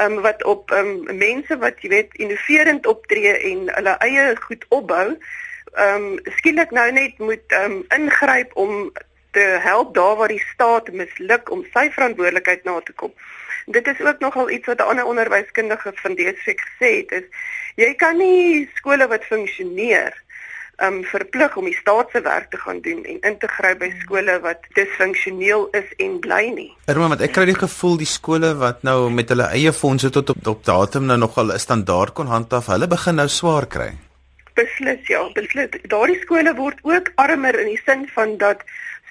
um, 0.00 0.20
wat 0.26 0.44
op 0.44 0.70
um, 0.70 0.92
mense 1.18 1.58
wat 1.58 1.82
jy 1.82 1.90
weet 1.96 2.14
innoverend 2.22 2.86
optree 2.86 3.34
en 3.50 3.66
hulle 3.74 3.96
eie 4.06 4.28
goed 4.46 4.64
opbou 4.68 5.08
ehm 5.74 6.04
um, 6.04 6.18
skielik 6.38 6.70
nou 6.70 6.92
net 6.92 7.18
moet 7.18 7.46
ehm 7.58 7.72
um, 7.72 7.84
ingryp 7.96 8.56
om 8.56 8.92
te 9.34 9.46
help 9.60 9.94
daar 9.94 10.16
waar 10.16 10.28
die 10.28 10.44
staat 10.52 10.92
misluk 10.92 11.50
om 11.50 11.64
sy 11.74 11.88
verantwoordelikheid 11.90 12.64
na 12.64 12.80
te 12.84 12.92
kom. 12.92 13.12
Dit 13.66 13.86
is 13.86 14.00
ook 14.00 14.18
nogal 14.18 14.50
iets 14.50 14.66
wat 14.66 14.78
'n 14.78 14.90
ander 14.92 15.04
onderwyskundige 15.04 15.92
van 15.94 16.14
DSF 16.14 16.60
gesê 16.66 16.90
het 17.00 17.12
is 17.12 17.26
jy 17.76 17.94
kan 17.94 18.16
nie 18.16 18.70
skole 18.74 19.08
wat 19.08 19.24
funksioneer 19.24 20.22
um 20.82 21.02
verplig 21.06 21.56
om 21.56 21.64
die 21.64 21.76
staatse 21.76 22.20
werk 22.20 22.50
te 22.50 22.58
gaan 22.58 22.80
doen 22.80 23.04
en 23.04 23.20
in 23.20 23.36
te 23.38 23.48
gryp 23.48 23.78
by 23.78 23.90
skole 24.02 24.38
wat 24.40 24.66
disfunksioneel 24.78 25.68
is 25.70 25.92
en 26.02 26.18
bly 26.20 26.50
nie. 26.54 26.70
Irma, 26.90 27.08
want 27.14 27.20
ek 27.20 27.32
kry 27.36 27.46
die 27.50 27.58
gevoel 27.58 28.00
die 28.00 28.10
skole 28.10 28.54
wat 28.58 28.82
nou 28.82 29.10
met 29.10 29.28
hulle 29.28 29.50
eie 29.54 29.72
fondse 29.72 30.10
tot 30.10 30.30
op, 30.34 30.46
op 30.46 30.64
datum 30.64 31.06
nou 31.06 31.18
nogal 31.18 31.52
'n 31.54 31.58
standaard 31.58 32.14
kon 32.14 32.26
handhaaf, 32.26 32.66
hulle 32.66 32.86
begin 32.86 33.14
nou 33.14 33.28
swaar 33.28 33.66
kry. 33.66 33.92
Beslis 34.54 35.06
ja, 35.10 35.20
beslis. 35.34 35.70
Daardie 35.90 36.20
skole 36.22 36.54
word 36.54 36.78
ook 36.82 37.10
armer 37.22 37.58
in 37.58 37.72
die 37.72 37.80
sin 37.84 38.04
van 38.14 38.36
dat 38.38 38.62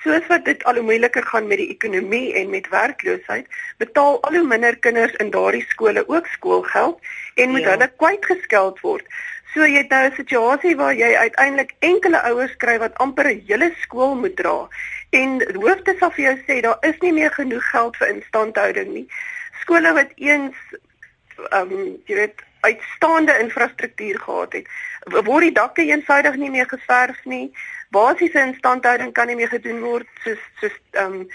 soos 0.04 0.26
wat 0.28 0.46
dit 0.46 0.64
al 0.68 0.80
hoe 0.80 0.86
moeiliker 0.88 1.26
gaan 1.32 1.48
met 1.48 1.60
die 1.62 1.70
ekonomie 1.72 2.34
en 2.40 2.50
met 2.52 2.68
werkloosheid, 2.72 3.48
betaal 3.80 4.20
al 4.28 4.38
hoe 4.38 4.48
minder 4.48 4.78
kinders 4.86 5.16
in 5.24 5.32
daardie 5.36 5.64
skole 5.70 6.04
ook 6.08 6.28
skoolgeld 6.36 7.00
en 7.36 7.56
moet 7.56 7.64
ja. 7.64 7.76
hulle 7.76 7.90
kwytgeskeld 8.04 8.80
word. 8.84 9.08
So 9.54 9.68
jy 9.68 9.84
het 9.84 9.92
nou 9.94 10.06
'n 10.10 10.16
situasie 10.18 10.76
waar 10.76 10.96
jy 10.96 11.12
uiteindelik 11.16 11.76
enkele 11.80 12.22
ouers 12.30 12.56
kry 12.58 12.78
wat 12.80 12.96
amper 12.98 13.28
'n 13.32 13.44
hele 13.48 13.72
skool 13.82 14.16
moet 14.16 14.36
dra. 14.36 14.68
En 15.12 15.44
hoofde 15.56 15.96
sal 16.00 16.12
vir 16.12 16.26
jou 16.26 16.38
sê 16.48 16.62
daar 16.62 16.80
is 16.82 16.98
nie 17.00 17.14
meer 17.14 17.32
genoeg 17.32 17.70
geld 17.70 17.98
vir 17.98 18.08
instandhouding 18.08 18.94
nie. 18.94 19.08
Skole 19.62 19.94
wat 19.94 20.12
eens 20.16 20.58
ehm 21.52 21.72
um, 21.72 22.02
jy 22.06 22.16
weet 22.16 22.42
uitstaande 22.64 23.36
infrastruktuur 23.44 24.20
gehad 24.20 24.54
het, 24.58 24.68
word 25.28 25.48
die 25.50 25.56
dakke 25.56 25.86
eenvoudig 25.90 26.36
nie 26.40 26.52
meer 26.54 26.68
geverf 26.72 27.20
nie. 27.30 27.52
Basiese 27.94 28.42
instandhouding 28.42 29.12
kan 29.14 29.28
nie 29.30 29.36
meer 29.38 29.52
gedoen 29.52 29.82
word 29.84 30.08
soos 30.24 30.40
soos 30.62 30.78
ehm 30.98 31.20
um, 31.20 31.26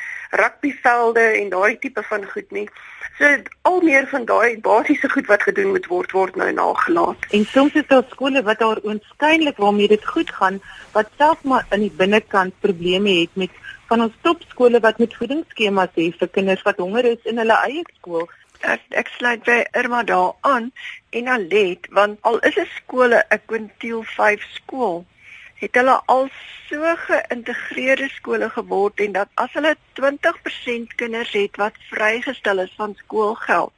rugbyvelde 0.40 1.26
en 1.40 1.52
daai 1.52 1.78
tipe 1.82 2.02
van 2.08 2.24
goed 2.32 2.50
nie. 2.56 2.66
So 3.18 3.28
al 3.70 3.80
meer 3.82 4.08
van 4.10 4.24
daai 4.24 4.58
basiese 4.64 5.10
goed 5.12 5.28
wat 5.30 5.44
gedoen 5.46 5.70
moet 5.76 5.86
word 5.92 6.12
word 6.16 6.36
nou 6.40 6.50
nagelaat. 6.52 7.28
En 7.30 7.44
soms 7.52 7.78
is 7.82 7.86
daar 7.92 8.04
skole 8.10 8.42
wat 8.42 8.58
daar 8.64 8.80
oënskynlik 8.82 9.56
waarmee 9.56 9.88
dit 9.94 10.04
goed 10.06 10.30
gaan, 10.40 10.60
wat 10.92 11.10
selfs 11.16 11.42
maar 11.42 11.66
in 11.70 11.86
die 11.86 11.94
binnekant 12.02 12.54
probleme 12.60 13.20
het 13.20 13.34
met 13.34 13.64
van 13.88 14.02
ons 14.04 14.16
topskole 14.20 14.80
wat 14.84 14.98
met 14.98 15.14
voedingsskemas 15.16 15.94
het 15.94 16.18
vir 16.20 16.28
kinders 16.28 16.64
wat 16.66 16.80
honger 16.82 17.12
is 17.14 17.30
in 17.30 17.40
hulle 17.40 17.56
eie 17.68 17.84
skool 17.96 18.26
ek 18.60 18.80
ek 18.90 19.08
sluit 19.16 19.44
by 19.44 19.58
Irma 19.80 20.02
daar 20.02 20.32
aan 20.40 20.72
en 21.10 21.28
Alet 21.28 21.86
want 21.90 22.18
al 22.22 22.38
is 22.38 22.56
'n 22.56 22.68
skole 22.76 23.24
'n 23.30 23.40
kwintiel 23.46 24.02
5 24.02 24.42
skool 24.54 25.04
het 25.60 25.74
hulle 25.74 25.96
al 26.06 26.28
so 26.68 26.94
geïntegreerde 27.06 28.08
skole 28.08 28.50
geword 28.50 29.00
en 29.00 29.12
dat 29.12 29.28
as 29.34 29.52
hulle 29.52 29.76
20% 30.00 30.94
kinders 30.96 31.32
het 31.32 31.56
wat 31.56 31.74
vrygestel 31.90 32.58
is 32.58 32.74
van 32.76 32.94
skoolgeld 32.94 33.72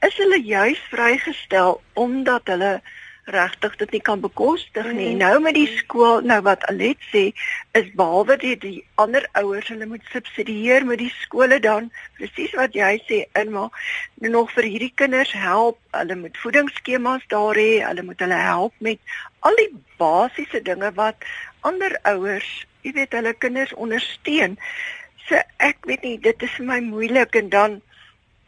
is 0.00 0.16
hulle 0.16 0.40
juis 0.42 0.80
vrygestel 0.90 1.80
omdat 1.92 2.46
hulle 2.52 2.80
regtig 3.26 3.74
dit 3.76 3.90
nie 3.96 4.00
kan 4.00 4.20
bekostig 4.20 4.86
nie. 4.92 5.12
Mm. 5.14 5.18
Nou 5.18 5.40
met 5.42 5.56
die 5.56 5.66
skool, 5.66 6.20
nou 6.22 6.38
wat 6.46 6.64
Alet 6.70 7.02
sê, 7.10 7.24
is 7.78 7.88
behalwe 7.98 8.36
die, 8.42 8.54
die 8.62 8.78
ander 9.02 9.26
ouers 9.40 9.70
hulle 9.72 9.88
moet 9.90 10.04
subsidieer 10.12 10.86
met 10.86 11.00
die 11.02 11.10
skole 11.24 11.58
dan 11.62 11.90
presies 12.18 12.54
wat 12.58 12.76
jy 12.78 12.92
sê 13.08 13.20
inma 13.40 13.66
nog 14.22 14.52
vir 14.54 14.70
hierdie 14.70 14.92
kinders 14.94 15.34
help. 15.34 15.80
Hulle 15.96 16.18
moet 16.22 16.38
voedingsskemas 16.42 17.26
daar 17.32 17.58
hê, 17.58 17.82
hulle 17.82 18.06
moet 18.06 18.22
hulle 18.22 18.40
help 18.46 18.78
met 18.78 19.18
al 19.46 19.58
die 19.58 19.72
basiese 19.98 20.62
dinge 20.62 20.92
wat 20.94 21.26
ander 21.66 21.98
ouers, 22.06 22.48
jy 22.86 22.94
weet, 22.94 23.16
hulle 23.18 23.34
kinders 23.42 23.74
ondersteun. 23.74 24.54
So 25.26 25.42
ek 25.58 25.82
weet 25.90 26.06
nie, 26.06 26.18
dit 26.22 26.46
is 26.46 26.58
vir 26.60 26.70
my 26.70 26.78
moeilik 26.84 27.34
en 27.42 27.50
dan 27.50 27.80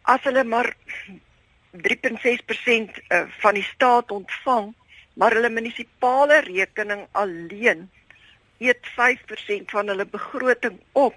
as 0.07 0.23
hulle 0.25 0.47
maar 0.47 0.71
3.6% 1.73 3.01
eh, 3.09 3.23
van 3.41 3.55
die 3.55 3.63
staat 3.63 4.11
ontvang, 4.11 4.75
maar 5.15 5.35
hulle 5.35 5.51
munisipale 5.51 6.41
rekening 6.41 7.07
alleen 7.13 7.91
eet 8.59 8.87
5% 8.97 9.71
van 9.75 9.87
hulle 9.87 10.07
begroting 10.07 10.81
op, 10.93 11.17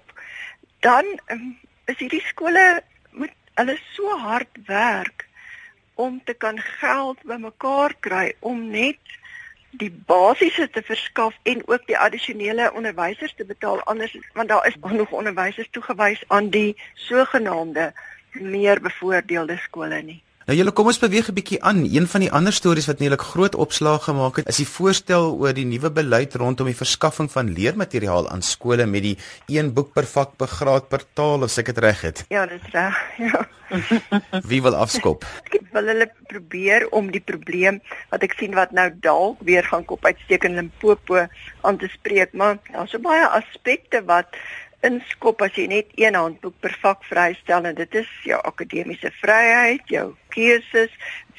dan 0.80 1.04
um, 1.26 1.58
is 1.84 1.98
hierdie 1.98 2.22
skole 2.26 2.82
moet 3.10 3.34
hulle 3.54 3.78
so 3.94 4.18
hard 4.18 4.62
werk 4.66 5.26
om 5.94 6.20
te 6.24 6.34
kan 6.34 6.58
geld 6.58 7.22
bymekaar 7.28 7.94
kry 8.00 8.32
om 8.40 8.68
net 8.70 9.18
die 9.80 9.90
basiese 9.90 10.68
te 10.70 10.82
verskaf 10.84 11.36
en 11.48 11.62
ook 11.66 11.86
die 11.88 11.98
addisionele 11.98 12.72
onderwysers 12.76 13.34
te 13.36 13.44
betaal 13.48 13.80
anders 13.92 14.16
want 14.36 14.48
daar 14.48 14.66
is 14.66 14.76
nog 14.80 15.10
onderwysers 15.10 15.68
toegewys 15.70 16.24
aan 16.28 16.50
die 16.50 16.76
sogenaamde 16.94 17.92
meer 18.32 18.80
bevoordeelde 18.80 19.56
skole 19.56 20.02
nie. 20.02 20.22
Nou 20.42 20.56
julle 20.58 20.72
kom 20.74 20.88
ons 20.90 20.98
beweeg 20.98 21.28
'n 21.30 21.34
bietjie 21.38 21.62
aan. 21.62 21.84
Een 21.86 22.06
van 22.10 22.20
die 22.20 22.30
ander 22.32 22.52
stories 22.52 22.86
wat 22.86 22.98
netelik 22.98 23.22
groot 23.22 23.54
opslag 23.54 24.04
gemaak 24.04 24.36
het, 24.36 24.48
is 24.48 24.56
die 24.56 24.66
voorstel 24.66 25.38
oor 25.38 25.52
die 25.54 25.64
nuwe 25.64 25.90
beleid 25.90 26.34
rondom 26.34 26.66
die 26.66 26.74
verskaffing 26.76 27.30
van 27.30 27.52
leermateriaal 27.52 28.28
aan 28.28 28.42
skole 28.42 28.86
met 28.86 29.02
die 29.02 29.18
een 29.46 29.72
boek 29.72 29.92
per 29.92 30.04
vak 30.04 30.36
per 30.36 30.48
graad 30.48 30.88
per 30.88 31.04
taal, 31.14 31.42
as 31.42 31.58
ek 31.58 31.66
dit 31.66 31.78
reg 31.78 32.00
het. 32.00 32.24
Ja, 32.28 32.46
dit 32.46 32.60
is 32.66 32.72
reg. 32.72 32.98
Ja. 33.18 33.46
Wie 34.50 34.62
wil 34.62 34.74
afskop? 34.74 35.24
Ek 35.44 35.62
wil 35.72 35.86
hulle 35.86 36.10
probeer 36.26 36.88
om 36.90 37.10
die 37.10 37.22
probleem 37.22 37.80
wat 38.10 38.22
ek 38.22 38.34
sien 38.38 38.54
wat 38.54 38.72
nou 38.72 38.90
dalk 39.00 39.38
weer 39.40 39.62
gaan 39.62 39.84
kop 39.84 40.04
uitsteek 40.04 40.44
in 40.44 40.54
Limpopo 40.54 41.26
aan 41.62 41.78
te 41.78 41.88
spreek, 41.88 42.32
maar 42.32 42.58
daar's 42.72 42.90
so 42.90 42.98
baie 42.98 43.28
aspekte 43.28 44.02
wat 44.04 44.26
inskop 44.86 45.42
as 45.46 45.54
jy 45.58 45.68
net 45.70 45.92
een 45.98 46.16
handboek 46.18 46.54
per 46.60 46.74
vak 46.82 47.04
vrystel 47.06 47.68
en 47.68 47.76
dit 47.78 47.94
is 48.02 48.10
jou 48.26 48.40
akademiese 48.42 49.12
vryheid, 49.20 49.84
jou 49.86 50.12
keuses, 50.34 50.90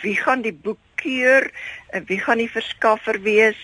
wie 0.01 0.15
gaan 0.19 0.43
die 0.45 0.55
boek 0.55 0.79
keur 1.03 1.50
wie 2.07 2.19
gaan 2.19 2.39
die 2.41 2.51
verskaffer 2.51 3.19
wees? 3.21 3.59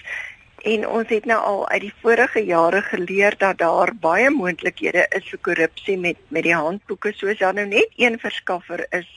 En 0.68 0.84
ons 0.88 1.08
het 1.08 1.26
nou 1.26 1.40
al 1.40 1.62
uit 1.70 1.82
die 1.88 1.94
vorige 2.02 2.44
jare 2.44 2.82
geleer 2.82 3.36
dat 3.40 3.62
daar 3.62 3.94
baie 3.96 4.30
moontlikhede 4.30 5.06
is 5.16 5.30
vir 5.32 5.40
korrupsie 5.48 5.98
met 5.98 6.20
met 6.30 6.44
die 6.44 6.56
handboeke 6.56 7.14
soos 7.16 7.40
daar 7.40 7.56
nou 7.56 7.66
net 7.66 7.96
een 7.96 8.20
verskaffer 8.20 8.86
is. 8.92 9.08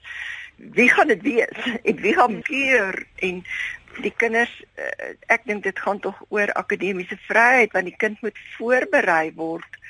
Wie 0.56 0.88
gaan 0.88 1.08
dit 1.08 1.22
wees? 1.22 1.70
En 1.88 1.96
wie 1.96 2.14
gaan 2.14 2.42
keur 2.42 3.02
en 3.16 3.42
die 4.00 4.14
kinders 4.16 4.52
eh, 4.74 5.12
ek 5.26 5.42
dink 5.44 5.66
dit 5.66 5.78
gaan 5.78 6.00
tog 6.00 6.22
oor 6.28 6.52
akademiese 6.56 7.18
vryheid 7.26 7.72
want 7.72 7.90
die 7.90 7.98
kind 7.98 8.22
moet 8.22 8.38
voorberei 8.54 9.32
word 9.36 9.80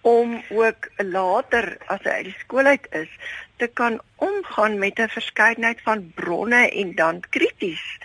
om 0.00 0.42
ook 0.54 0.88
later 0.96 1.76
as 1.86 2.02
hy 2.06 2.10
uit 2.20 2.28
die 2.30 2.38
skool 2.38 2.70
uit 2.70 2.86
is 2.90 3.10
te 3.58 3.66
kan 3.66 4.00
omgaan 4.16 4.78
met 4.78 4.98
'n 4.98 5.08
verskeidenheid 5.08 5.80
van 5.82 6.12
bronne 6.14 6.70
en 6.70 6.94
dan 6.94 7.22
krities 7.30 7.98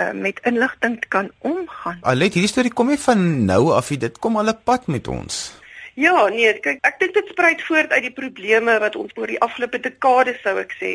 uh, 0.00 0.12
met 0.12 0.40
inligting 0.42 1.08
kan 1.08 1.30
omgaan. 1.38 1.98
Alet, 2.00 2.32
hierdie 2.32 2.52
storie 2.52 2.72
kom 2.72 2.88
nie 2.88 2.98
van 2.98 3.44
nou 3.44 3.72
af 3.72 3.90
nie, 3.90 3.98
dit 3.98 4.18
kom 4.18 4.36
al 4.36 4.48
'n 4.48 4.62
pad 4.64 4.86
met 4.86 5.08
ons. 5.08 5.52
Ja, 5.96 6.28
nee, 6.28 6.52
kyk, 6.60 6.82
ek 6.84 6.98
dink 7.00 7.14
dit 7.16 7.28
spruit 7.32 7.62
voort 7.64 7.92
uit 7.92 8.02
die 8.02 8.12
probleme 8.12 8.74
wat 8.78 8.96
ons 9.00 9.12
oor 9.16 9.30
die 9.32 9.40
afgelope 9.40 9.78
dekade 9.80 10.34
sou 10.42 10.58
ek 10.60 10.74
sê 10.76 10.90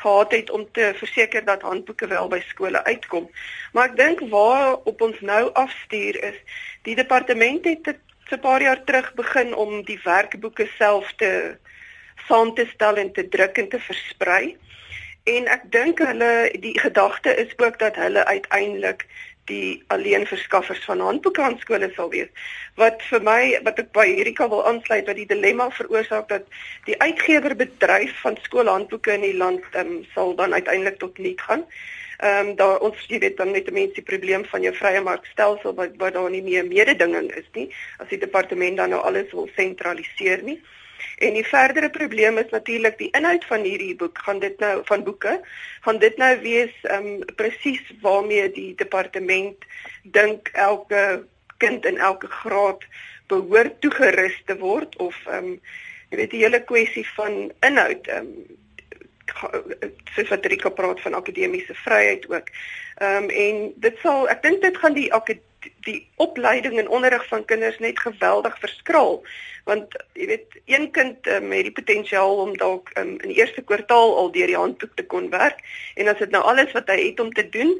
gehad 0.00 0.32
het 0.32 0.50
om 0.50 0.64
te 0.72 0.94
verseker 0.96 1.44
dat 1.44 1.62
handboeke 1.62 2.06
wel 2.08 2.28
by 2.32 2.40
skole 2.48 2.80
uitkom. 2.84 3.28
Maar 3.72 3.90
ek 3.90 3.96
dink 3.96 4.22
waar 4.32 4.80
op 4.88 5.00
ons 5.00 5.20
nou 5.20 5.52
afstuur 5.52 6.16
is, 6.24 6.40
die 6.88 6.96
departement 6.96 7.68
het 7.68 7.84
dit 7.84 8.00
so 8.28 8.36
'n 8.36 8.40
paar 8.40 8.62
jaar 8.62 8.84
terug 8.84 9.14
begin 9.14 9.54
om 9.54 9.84
die 9.84 10.00
werkboeke 10.02 10.66
self 10.78 11.12
te 11.16 11.56
saam 12.28 12.54
te 12.54 12.66
stel 12.74 12.96
en 12.96 13.12
te 13.12 13.28
druk 13.28 13.58
en 13.58 13.68
te 13.68 13.80
versprei. 13.80 14.56
En 15.24 15.46
ek 15.46 15.62
dink 15.70 15.98
hulle 15.98 16.50
die 16.60 16.78
gedagte 16.80 17.34
is 17.34 17.52
ook 17.56 17.78
dat 17.78 17.96
hulle 17.96 18.24
uiteindelik 18.24 19.06
die 19.46 19.84
alleen 19.94 20.26
verskaffers 20.26 20.84
van 20.84 21.00
handboeke 21.00 21.42
aan 21.42 21.58
skole 21.58 21.90
sal 21.94 22.10
wees. 22.10 22.30
Wat 22.74 23.02
vir 23.10 23.22
my 23.22 23.40
wat 23.66 23.78
ek 23.78 23.92
by 23.94 24.06
hierdie 24.08 24.34
kan 24.34 24.50
wil 24.50 24.64
aansluit 24.66 25.06
wat 25.06 25.18
die 25.18 25.28
dilemma 25.30 25.68
veroorsaak 25.70 26.28
dat 26.28 26.46
die 26.86 26.98
uitgewerbedryf 27.02 28.14
van 28.24 28.38
skoolhandboeke 28.42 29.14
in 29.14 29.26
die 29.26 29.36
land 29.36 29.62
um, 29.78 30.00
sal 30.14 30.34
dan 30.34 30.54
uiteindelik 30.54 30.98
tot 30.98 31.18
niet 31.18 31.40
gaan. 31.40 31.62
Ehm 32.18 32.48
um, 32.48 32.54
daar 32.56 32.78
ons 32.80 33.02
jy 33.08 33.18
weet 33.18 33.36
dan 33.36 33.52
mens 33.52 33.92
die 33.94 34.02
probleem 34.02 34.44
van 34.44 34.62
jou 34.62 34.72
vrye 34.74 35.00
markstelsel 35.04 35.74
wat 35.74 35.96
wat 36.00 36.14
daar 36.14 36.30
nie 36.30 36.42
meer 36.42 36.64
mededinging 36.66 37.28
is 37.36 37.48
nie 37.52 37.68
as 37.98 38.08
die 38.08 38.18
departement 38.18 38.76
dan 38.76 38.90
nou 38.90 39.02
alles 39.02 39.32
wil 39.32 39.48
sentraliseer 39.56 40.42
nie. 40.42 40.60
En 41.18 41.32
die 41.36 41.44
verdere 41.44 41.90
probleem 41.90 42.38
is 42.38 42.50
natuurlik 42.50 42.98
die 42.98 43.10
inhoud 43.16 43.44
van 43.44 43.64
hierdie 43.68 43.96
boek. 43.96 44.18
Gaan 44.18 44.38
dit 44.38 44.58
nou 44.58 44.80
van 44.84 45.04
boeke, 45.04 45.40
gaan 45.80 45.98
dit 45.98 46.16
nou 46.16 46.32
wees 46.40 46.74
ehm 46.82 47.06
um, 47.06 47.24
presies 47.40 47.82
waarmee 48.00 48.50
die 48.52 48.74
departement 48.74 49.66
dink 50.02 50.48
elke 50.52 51.26
kind 51.58 51.84
in 51.84 51.98
elke 51.98 52.28
graad 52.28 52.84
behoort 53.26 53.80
toegerus 53.80 54.36
te 54.44 54.56
word 54.58 54.96
of 54.96 55.16
ehm 55.26 55.52
um, 55.52 55.60
jy 56.10 56.20
weet 56.20 56.30
die 56.30 56.44
hele 56.44 56.62
kwessie 56.64 57.06
van 57.16 57.50
inhoud 57.60 58.08
ehm 58.08 58.32
um, 58.32 58.64
soos 60.14 60.28
wat 60.28 60.46
Rika 60.46 60.70
praat 60.70 61.00
van 61.00 61.14
akademiese 61.14 61.74
vryheid 61.74 62.28
ook. 62.30 62.48
Ehm 62.96 63.24
um, 63.24 63.30
en 63.30 63.72
dit 63.76 63.98
sal 64.02 64.28
ek 64.28 64.42
dink 64.42 64.62
dit 64.62 64.76
gaan 64.76 64.94
die 64.94 65.10
die 65.86 66.08
opleiding 66.16 66.78
en 66.78 66.88
onderrig 66.88 67.26
van 67.28 67.44
kinders 67.44 67.78
net 67.78 67.98
geweldig 68.00 68.58
verskraal 68.58 69.22
want 69.66 69.96
jy 70.14 70.26
weet 70.30 70.58
een 70.70 70.90
kind 70.94 71.26
um, 71.26 71.50
het 71.50 71.66
die 71.66 71.74
potensiaal 71.74 72.36
om 72.42 72.56
dalk 72.56 72.90
um, 72.98 73.16
in 73.18 73.32
die 73.32 73.38
eerste 73.40 73.62
kwartaal 73.66 74.14
al 74.16 74.30
deur 74.34 74.50
die 74.52 74.58
handboek 74.58 74.94
te 74.94 75.06
kon 75.06 75.30
werk 75.30 75.62
en 75.94 76.10
as 76.12 76.20
dit 76.22 76.34
nou 76.34 76.42
alles 76.46 76.74
wat 76.76 76.90
hy 76.92 76.98
het 77.08 77.22
om 77.22 77.32
te 77.34 77.48
doen 77.48 77.72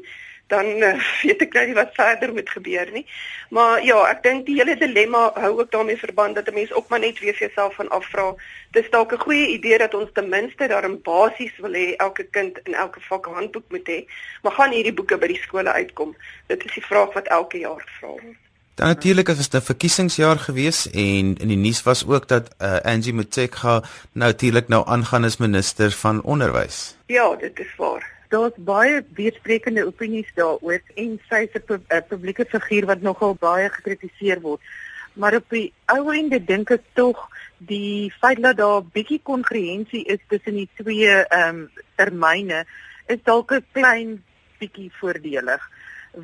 dan 0.47 0.65
uh, 0.65 0.95
weet 1.23 1.41
ek 1.41 1.53
nou 1.53 1.65
nie 1.67 1.75
wat 1.75 1.95
verder 1.95 2.33
moet 2.33 2.49
gebeur 2.49 2.91
nie. 2.93 3.03
Maar 3.49 3.83
ja, 3.83 3.99
ek 4.11 4.23
dink 4.23 4.45
die 4.47 4.55
hele 4.59 4.77
dilemma 4.79 5.29
hou 5.35 5.53
ook 5.59 5.71
daarmee 5.71 5.99
verband 5.99 6.35
dat 6.35 6.47
'n 6.47 6.53
mens 6.53 6.73
ook 6.73 6.87
maar 6.89 6.99
net 6.99 7.19
weer 7.19 7.35
vir 7.35 7.47
jouself 7.47 7.75
van 7.75 7.89
afvra. 7.89 8.35
Dis 8.71 8.89
dalk 8.89 9.13
'n 9.13 9.25
goeie 9.27 9.47
idee 9.47 9.77
dat 9.77 9.93
ons 9.93 10.09
ten 10.13 10.29
minste 10.29 10.67
daarin 10.67 11.01
basies 11.01 11.55
wil 11.57 11.73
hê 11.73 11.95
elke 11.95 12.23
kind 12.23 12.59
in 12.63 12.73
elke 12.73 12.99
vak 12.99 13.27
'n 13.27 13.33
handboek 13.33 13.67
moet 13.69 13.87
hê, 13.87 13.99
maar 14.41 14.51
gaan 14.51 14.71
hierdie 14.71 14.93
boeke 14.93 15.17
by 15.17 15.27
die 15.27 15.41
skole 15.41 15.71
uitkom? 15.71 16.15
Dit 16.47 16.65
is 16.65 16.73
die 16.73 16.85
vraag 16.85 17.13
wat 17.13 17.27
elke 17.27 17.57
jaar 17.57 17.81
gevra 17.81 18.07
word. 18.07 18.37
Dan 18.75 18.87
natuurlik 18.87 19.27
is 19.27 19.49
dit 19.49 19.61
'n 19.61 19.65
verkiesingsjaar 19.65 20.39
gewees 20.39 20.89
en 20.91 21.35
in 21.37 21.47
die 21.47 21.57
nuus 21.57 21.83
was 21.83 22.07
ook 22.07 22.27
dat 22.27 22.55
uh, 22.61 22.77
Angie 22.83 23.13
Motshekga 23.13 23.81
nou 24.11 24.31
natuurlik 24.31 24.67
nou 24.67 24.87
aangaan 24.87 25.23
as 25.23 25.37
minister 25.37 25.91
van 25.91 26.21
onderwys. 26.21 26.95
Ja, 27.05 27.35
dit 27.35 27.59
is 27.59 27.75
waar 27.75 28.16
daar's 28.29 28.57
baie 28.57 29.03
weersprekende 29.15 29.85
opinies 29.85 30.29
daaroor 30.35 30.81
en 30.95 31.19
sy 31.29 31.47
is 31.47 31.55
'n 31.55 32.03
publieke 32.09 32.45
figuur 32.45 32.85
wat 32.85 33.01
nogal 33.01 33.35
baie 33.35 33.69
gekritiseer 33.69 34.41
word. 34.41 34.61
Maar 35.13 35.35
op 35.35 35.49
die 35.49 35.73
ou 35.85 36.11
einde 36.13 36.39
dink 36.43 36.71
ek 36.71 36.83
tog 36.93 37.29
die 37.57 38.13
feit 38.19 38.41
dat 38.41 38.57
daar 38.57 38.83
bietjie 38.83 39.19
kongruensie 39.23 40.03
is 40.05 40.19
tussen 40.27 40.55
die 40.55 40.69
twee 40.75 41.09
ehm 41.09 41.55
um, 41.55 41.69
termyne 41.95 42.65
is 43.07 43.23
dalk 43.23 43.51
'n 43.51 43.65
klein 43.71 44.23
bietjie 44.59 44.91
voordelig 44.99 45.61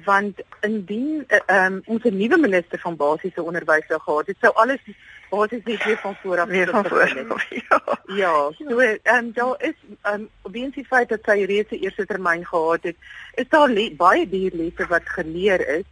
want 0.06 0.42
indien 0.62 1.24
eh, 1.28 1.40
ehm 1.46 1.74
um, 1.74 1.82
ons 1.86 2.04
'n 2.04 2.18
nuwe 2.18 2.38
minister 2.38 2.80
van 2.80 2.96
basiese 2.96 3.44
onderwys 3.44 3.88
sou 3.88 4.00
gehad 4.00 4.28
het 4.28 4.38
sou 4.42 4.54
alles 4.54 4.80
basies 5.34 5.64
net 5.66 5.84
weer 5.84 5.98
van 5.98 6.16
voor 6.22 6.40
af 6.40 6.48
weer 6.48 6.70
van 6.70 6.86
voor. 6.86 7.14
Ja. 7.70 7.82
Ja, 8.16 8.52
so 8.58 8.80
ehm 8.80 9.16
um, 9.18 9.32
daar 9.34 9.56
is 9.70 9.78
ehm 10.02 10.22
um, 10.22 10.52
weens 10.52 10.76
die 10.76 10.86
feit 10.86 11.10
dat 11.10 11.26
sy 11.26 11.46
reeds 11.50 11.72
'n 11.72 11.84
eerste 11.84 12.06
termyn 12.06 12.46
gehad 12.46 12.84
het, 12.84 12.96
is 13.36 13.50
daar 13.50 13.72
baie 13.98 14.30
dierlesse 14.30 14.86
wat 14.88 15.10
geleer 15.18 15.68
is 15.78 15.88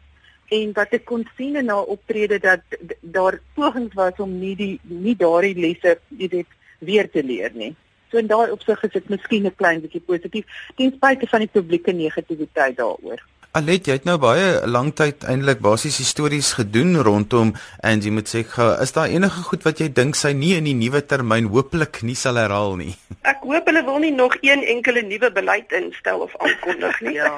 en 0.58 0.74
wat 0.74 0.94
ek 0.98 1.06
kon 1.06 1.28
sien 1.38 1.56
in 1.56 1.70
haar 1.70 1.88
optrede 1.96 2.40
dat 2.40 2.62
daar 3.02 3.40
pogings 3.56 3.94
was 3.94 4.20
om 4.20 4.40
nie 4.40 4.56
die 4.56 4.80
nie 4.84 5.16
daardie 5.16 5.56
lesse 5.56 6.00
weet 6.08 6.46
weer 6.80 7.10
te 7.10 7.24
leer 7.24 7.52
nie. 7.54 7.76
So 8.12 8.20
in 8.20 8.28
daai 8.28 8.52
opsig 8.52 8.84
is 8.84 8.92
dit 8.92 9.10
miskien 9.10 9.46
'n 9.48 9.56
klein 9.56 9.82
bietjie 9.82 10.04
positief 10.06 10.46
ten 10.76 10.92
spyte 10.92 11.28
van 11.28 11.40
die 11.40 11.54
publieke 11.54 11.92
negativiteit 11.92 12.78
daaroor. 12.78 13.24
Alet, 13.52 13.84
jy 13.84 13.98
het 13.98 14.06
nou 14.08 14.14
baie 14.16 14.62
lank 14.64 14.94
tyd 14.96 15.26
eintlik 15.28 15.60
basies 15.60 15.98
histories 16.00 16.54
gedoen 16.56 16.94
rondom 17.04 17.50
Angie 17.84 18.14
Motshekga. 18.16 18.78
Is 18.80 18.96
daar 18.96 19.12
enige 19.12 19.44
goed 19.44 19.68
wat 19.68 19.82
jy 19.84 19.90
dink 19.92 20.16
sy 20.16 20.32
nie 20.32 20.54
in 20.56 20.70
die 20.70 20.76
nuwe 20.80 21.02
termyn 21.04 21.50
hopelik 21.52 22.00
nie 22.08 22.16
sal 22.16 22.40
herhaal 22.40 22.78
nie? 22.80 22.94
Ek 23.34 23.44
hoop 23.44 23.68
hulle 23.68 23.84
wil 23.90 24.00
nie 24.06 24.14
nog 24.16 24.38
een 24.40 24.64
enkele 24.76 25.04
nuwe 25.04 25.34
beleid 25.36 25.76
instel 25.76 26.24
of 26.24 26.38
aankondig 26.40 27.02
nie. 27.04 27.18
ja. 27.20 27.34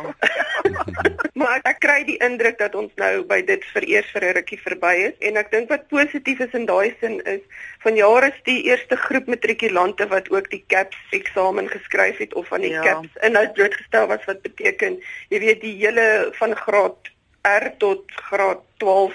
maar 1.39 1.58
ek, 1.58 1.65
ek 1.74 1.79
kry 1.82 1.98
die 2.05 2.20
indruk 2.22 2.62
dat 2.62 2.77
ons 2.77 2.93
nou 3.01 3.25
by 3.25 3.41
dit 3.48 3.65
vir 3.74 3.89
eers 3.96 4.13
vir 4.13 4.29
'n 4.29 4.36
rukkie 4.38 4.62
verby 4.62 4.93
is 5.10 5.15
en 5.27 5.41
ek 5.41 5.50
dink 5.51 5.74
wat 5.74 5.89
positief 5.89 6.46
is 6.46 6.53
in 6.53 6.70
daai 6.70 6.93
sin 7.01 7.17
is 7.25 7.41
van 7.84 7.98
jare 7.98 8.29
is 8.29 8.39
die 8.48 8.60
eerste 8.70 8.96
groep 8.96 9.27
matrikulante 9.27 10.08
wat 10.13 10.29
ook 10.32 10.50
die 10.53 10.62
CAPS 10.72 11.17
eksamen 11.17 11.67
geskryf 11.74 12.22
het 12.22 12.38
of 12.38 12.48
van 12.53 12.62
die 12.63 12.72
ja. 12.75 12.84
CAPS 12.86 13.17
inhoud 13.27 13.58
blootgestel 13.58 14.08
was 14.13 14.24
wat 14.29 14.46
beteken 14.46 15.01
jy 15.34 15.41
weet 15.43 15.65
die 15.65 15.75
hele 15.82 16.02
van 16.39 16.55
graad 16.55 17.12
R 17.43 17.69
tot 17.77 18.03
graad 18.29 18.62
12 18.77 19.13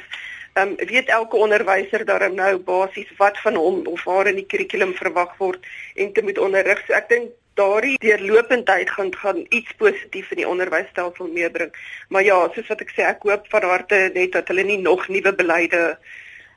ehm 0.59 0.69
um, 0.69 0.87
weet 0.87 1.09
elke 1.09 1.37
onderwyser 1.37 2.05
daarom 2.05 2.35
nou 2.35 2.59
basies 2.59 3.11
wat 3.17 3.39
van 3.41 3.55
hom 3.55 3.87
of 3.87 4.05
haar 4.05 4.27
in 4.27 4.41
die 4.41 4.47
kurrikulum 4.47 4.95
verwag 4.95 5.37
word 5.39 5.67
en 5.95 6.13
te 6.13 6.23
moet 6.23 6.39
onderrig. 6.39 6.83
So 6.87 6.97
ek 6.99 7.09
dink 7.09 7.31
daardie 7.59 7.99
deurlopendheid 8.03 8.91
gaan 8.91 9.13
gaan 9.23 9.45
iets 9.49 9.73
positief 9.83 10.31
in 10.35 10.43
die 10.43 10.49
onderwysstelsel 10.49 11.31
meebring. 11.35 11.73
Maar 12.09 12.27
ja, 12.27 12.39
soos 12.55 12.71
wat 12.73 12.83
ek 12.87 12.93
sê, 12.95 13.07
ek 13.07 13.27
hoop 13.29 13.47
van 13.55 13.69
harte 13.71 14.01
net 14.15 14.35
dat 14.35 14.51
hulle 14.51 14.67
nie 14.67 14.81
nog 14.83 15.09
nuwe 15.09 15.35
beleide 15.43 15.83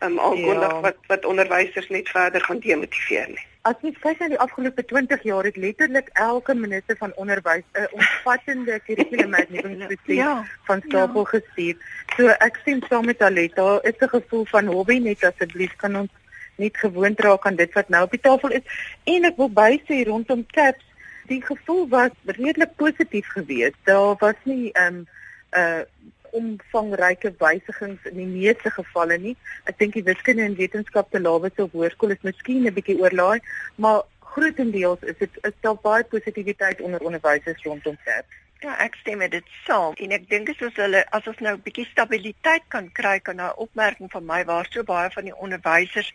ehm 0.02 0.12
um, 0.12 0.20
aankondig 0.20 0.76
ja. 0.76 0.82
wat 0.88 1.00
wat 1.14 1.30
onderwysers 1.34 1.90
net 1.94 2.10
verder 2.10 2.42
gaan 2.50 2.66
demotiveer 2.66 3.30
nie. 3.30 3.48
As 3.62 3.78
jy 3.86 3.92
kyk 3.94 4.22
na 4.24 4.28
die 4.32 4.40
afgelope 4.42 4.82
20 4.90 5.22
jaar 5.22 5.46
het 5.46 5.58
letterlik 5.62 6.08
elke 6.18 6.56
minister 6.58 6.98
van 6.98 7.12
onderwys 7.22 7.66
'n 7.78 7.88
omvattende 7.94 8.80
kurrikulumitnuwingsproses 8.86 10.18
ja, 10.18 10.46
van 10.66 10.82
stapel 10.88 11.22
ja. 11.22 11.30
gestuur. 11.34 11.76
So 12.18 12.28
ek 12.28 12.58
sien 12.66 12.82
saam 12.90 13.06
met 13.06 13.22
Aletta, 13.22 13.80
is 13.84 14.02
'n 14.02 14.10
gevoel 14.10 14.46
van 14.46 14.66
hobby 14.66 14.98
net 14.98 15.24
asseblief 15.24 15.76
kan 15.76 15.96
ons 15.96 16.10
net 16.56 16.78
gewoond 16.78 17.20
raak 17.20 17.46
aan 17.46 17.56
dit 17.56 17.74
wat 17.74 17.90
nou 17.90 18.04
op 18.04 18.12
die 18.12 18.20
tafel 18.20 18.50
is. 18.50 18.66
En 19.04 19.26
ek 19.30 19.38
wil 19.38 19.52
bysê 19.52 20.04
rondom 20.10 20.46
CAPS, 20.46 20.86
die 21.28 21.42
gevoel 21.46 21.88
was 21.90 22.12
redelik 22.26 22.76
positief 22.76 23.28
geweest. 23.28 23.78
Daar 23.84 24.16
was 24.20 24.38
nie 24.44 24.72
ehm 24.72 24.96
um, 24.96 25.08
uh 25.52 25.84
omvangryke 26.38 27.34
wysigings 27.40 28.06
in 28.12 28.18
die 28.18 28.30
meeste 28.30 28.72
gevalle 28.72 29.18
nie. 29.18 29.36
Ek 29.70 29.78
dink 29.80 29.94
die 29.94 30.06
wiskunde 30.08 30.44
en 30.44 30.58
wetenskap 30.60 31.12
te 31.12 31.22
lawe 31.22 31.52
se 31.56 31.68
hoërskool 31.74 32.16
is 32.16 32.28
miskien 32.28 32.68
'n 32.68 32.74
bietjie 32.74 33.00
oorlaai, 33.00 33.40
maar 33.76 34.04
grootendeels 34.34 35.02
is 35.02 35.18
dit 35.20 35.42
is 35.44 35.58
daar 35.62 35.80
baie 35.82 36.04
positiwiteit 36.04 36.82
onder 36.82 37.02
onderwysers 37.02 37.64
rondom 37.64 37.98
CAP. 38.06 38.26
Ja, 38.62 38.78
ek 38.78 38.96
stem 38.96 39.18
met 39.18 39.32
dit 39.32 39.48
saam. 39.66 39.94
En 39.98 40.12
ek 40.12 40.30
dink 40.30 40.50
as 40.50 40.62
ons 40.62 40.76
hulle 40.76 41.06
as 41.10 41.28
ons 41.28 41.40
nou 41.40 41.56
'n 41.56 41.64
bietjie 41.66 41.86
stabiliteit 41.86 42.64
kan 42.68 42.92
kry 42.92 43.20
kan 43.20 43.42
'n 43.42 43.58
opmerking 43.58 44.12
van 44.12 44.26
my 44.26 44.46
waar 44.46 44.68
so 44.70 44.84
baie 44.84 45.10
van 45.10 45.24
die 45.24 45.36
onderwysers 45.36 46.14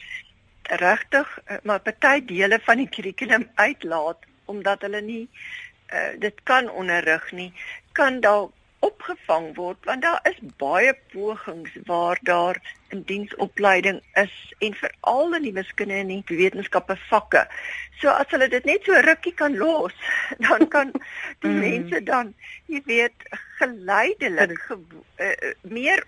regtig 0.68 1.38
eh, 1.44 1.57
maar 1.62 1.81
party 1.81 2.24
dele 2.24 2.59
van 2.62 2.76
die 2.76 2.88
kurrikulum 2.88 3.48
uitlaat 3.55 4.18
omdat 4.44 4.81
hulle 4.81 5.00
nie 5.00 5.29
uh, 5.92 6.14
dit 6.18 6.42
kan 6.42 6.70
onderrig 6.70 7.33
nie 7.33 7.52
kan 7.92 8.20
dalk 8.20 8.52
opgevang 8.87 9.53
word 9.57 9.88
want 9.88 10.05
daar 10.05 10.20
is 10.31 10.38
baie 10.61 10.92
pogings 11.12 11.77
waar 11.90 12.18
daar 12.29 12.61
in 12.94 13.03
diensopleiding 13.07 14.01
is 14.22 14.35
en 14.59 14.75
veral 14.75 15.35
in 15.35 15.46
die 15.49 15.55
wiskunde 15.57 15.94
en 15.94 16.12
die 16.12 16.38
wetenskappe 16.38 16.96
vakke. 17.11 17.46
So 18.01 18.12
as 18.12 18.31
hulle 18.35 18.49
dit 18.53 18.64
net 18.68 18.85
so 18.87 18.99
rukkie 19.07 19.35
kan 19.35 19.57
los, 19.59 19.94
dan 20.46 20.68
kan 20.72 20.92
die 21.44 21.51
mm. 21.51 21.62
mense 21.64 22.03
dan, 22.07 22.35
jy 22.70 22.83
weet, 22.87 23.27
geleidelik 23.59 24.55
ge 24.68 24.79
uh, 24.79 25.33
meer 25.62 26.05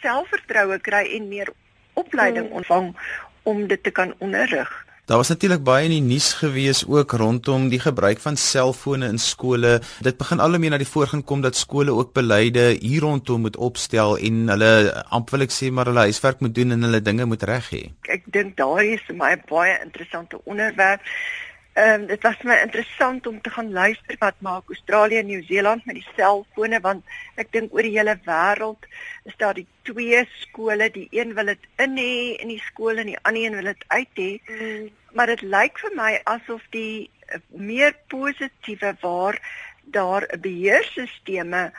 selfvertroue 0.00 0.78
kry 0.86 1.04
en 1.18 1.28
meer 1.28 1.52
opleiding 2.00 2.48
mm. 2.48 2.62
ontvang 2.62 2.94
om 3.42 3.66
dit 3.66 3.82
te 3.82 3.90
kan 3.90 4.14
onderrig. 4.18 4.72
Daar 5.04 5.16
was 5.16 5.28
natuurlik 5.28 5.64
baie 5.66 5.88
in 5.88 5.90
die 5.90 6.04
nuus 6.14 6.28
gewees 6.38 6.84
ook 6.86 7.12
rondom 7.18 7.64
die 7.72 7.80
gebruik 7.82 8.20
van 8.22 8.36
selfone 8.38 9.08
in 9.10 9.18
skole. 9.18 9.80
Dit 10.06 10.16
begin 10.16 10.38
al 10.38 10.54
hoe 10.54 10.60
meer 10.62 10.70
na 10.70 10.78
die 10.78 10.86
voorgrond 10.86 11.26
kom 11.26 11.40
dat 11.42 11.58
skole 11.58 11.90
ook 11.90 12.12
beleide 12.14 12.68
hier 12.78 13.02
rondom 13.02 13.42
moet 13.42 13.58
opstel 13.58 14.14
en 14.14 14.46
hulle 14.54 14.70
amper 15.10 15.40
wil 15.40 15.46
ek 15.48 15.54
sê 15.56 15.72
maar 15.74 15.90
hulle 15.90 16.06
huiswerk 16.06 16.38
moet 16.46 16.54
doen 16.54 16.70
en 16.76 16.86
hulle 16.86 17.02
dinge 17.02 17.26
moet 17.26 17.42
reg 17.50 17.72
hê. 17.74 17.82
Ek 18.14 18.30
dink 18.30 18.54
daar 18.56 18.84
is 18.84 19.02
'n 19.10 19.18
baie 19.18 19.74
interessante 19.82 20.38
onderwerp. 20.44 21.02
Ehm 21.74 22.00
um, 22.00 22.06
dit 22.06 22.22
was 22.22 22.42
my 22.42 22.54
interessant 22.60 23.26
om 23.26 23.40
te 23.40 23.50
gaan 23.50 23.72
luister 23.72 24.16
wat 24.18 24.34
maak 24.38 24.68
Australië 24.68 25.16
en 25.16 25.26
Nieu-Seeland 25.26 25.84
met 25.84 25.94
die 25.94 26.08
selfone 26.16 26.80
want 26.80 27.14
ek 27.40 27.48
dink 27.52 27.72
oor 27.72 27.86
die 27.86 27.94
hele 27.94 28.18
wêreld 28.26 28.84
is 29.24 29.38
daar 29.40 29.56
die 29.56 29.66
twee 29.88 30.20
skole, 30.42 30.90
die 30.92 31.06
een 31.10 31.32
wil 31.34 31.48
dit 31.54 31.64
in 31.80 31.96
hê 31.96 32.36
in 32.44 32.52
die 32.52 32.60
skool 32.66 33.00
en 33.00 33.08
die 33.08 33.16
ander 33.22 33.46
een 33.46 33.56
wil 33.56 33.70
dit 33.72 33.84
uit 33.88 34.20
hê. 34.20 34.30
Mm. 34.48 34.90
Maar 35.16 35.32
dit 35.32 35.46
lyk 35.56 35.80
vir 35.86 35.96
my 35.96 36.12
asof 36.36 36.68
die 36.76 37.08
uh, 37.08 37.40
meer 37.48 37.96
positiewe 38.12 38.92
waar 39.00 39.40
daar 39.96 40.28
'n 40.28 40.40
beheerstelsels 40.40 41.72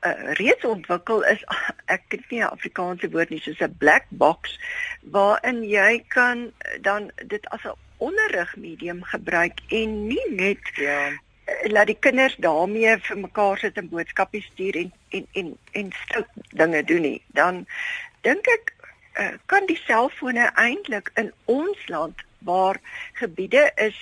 uh, 0.00 0.32
reeds 0.36 0.64
ontwikkel 0.64 1.24
is 1.24 1.44
ek 1.96 2.04
het 2.08 2.30
nie 2.30 2.44
'n 2.44 2.52
Afrikaanse 2.52 3.10
woord 3.10 3.30
nie 3.30 3.40
soos 3.40 3.64
'n 3.64 3.76
black 3.78 4.04
box 4.10 4.60
waarin 5.02 5.64
jy 5.64 6.04
kan 6.08 6.52
dan 6.80 7.10
dit 7.24 7.48
as 7.48 7.64
'n 7.64 7.87
onderrigmedium 7.98 9.02
gebruik 9.04 9.60
en 9.68 10.06
nie 10.06 10.26
net 10.30 10.70
ja. 10.74 10.98
eh, 11.44 11.70
laat 11.72 11.86
die 11.86 11.98
kinders 11.98 12.36
daarmee 12.36 12.98
vir 12.98 13.18
mekaar 13.18 13.58
sit 13.58 13.78
en 13.80 13.88
boodskappe 13.88 14.40
stuur 14.40 14.76
en 14.76 14.92
en 15.08 15.26
en 15.32 15.56
en 15.72 15.92
stout 16.04 16.28
dinge 16.50 16.84
doen 16.84 17.00
nie. 17.00 17.22
Dan 17.34 17.66
dink 18.26 18.46
ek 18.46 18.74
uh, 19.18 19.34
kan 19.46 19.66
die 19.66 19.80
selfone 19.84 20.50
eintlik 20.54 21.10
in 21.14 21.32
ons 21.44 21.88
land 21.88 22.24
waar 22.38 22.78
gebiede 23.12 23.70
is 23.74 23.98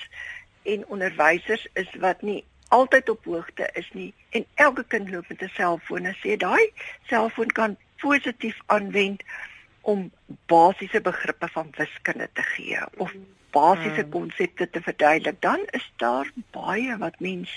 en 0.62 0.86
onderwysers 0.86 1.66
is 1.72 1.90
wat 2.00 2.22
nie 2.22 2.44
altyd 2.68 3.08
op 3.08 3.24
hoogte 3.24 3.70
is 3.72 3.88
nie 3.92 4.12
en 4.30 4.46
elke 4.54 4.84
kind 4.84 5.10
loop 5.10 5.28
met 5.28 5.42
'n 5.42 5.52
selfoon 5.54 6.04
en 6.04 6.16
sê 6.22 6.36
daai 6.36 6.72
selfoon 7.08 7.52
kan 7.52 7.76
positief 7.96 8.58
aanwend 8.66 9.22
om 9.80 10.10
basiese 10.46 11.00
begrippe 11.00 11.48
van 11.48 11.68
wiskunde 11.76 12.28
te 12.32 12.42
gee 12.42 12.78
of 12.96 13.14
basiese 13.56 14.04
hmm. 14.04 14.12
konsepte 14.12 14.68
te 14.70 14.84
verduidelik, 14.84 15.40
dan 15.40 15.64
is 15.78 15.88
daar 16.02 16.30
baie 16.56 16.96
wat 17.02 17.20
mens 17.24 17.52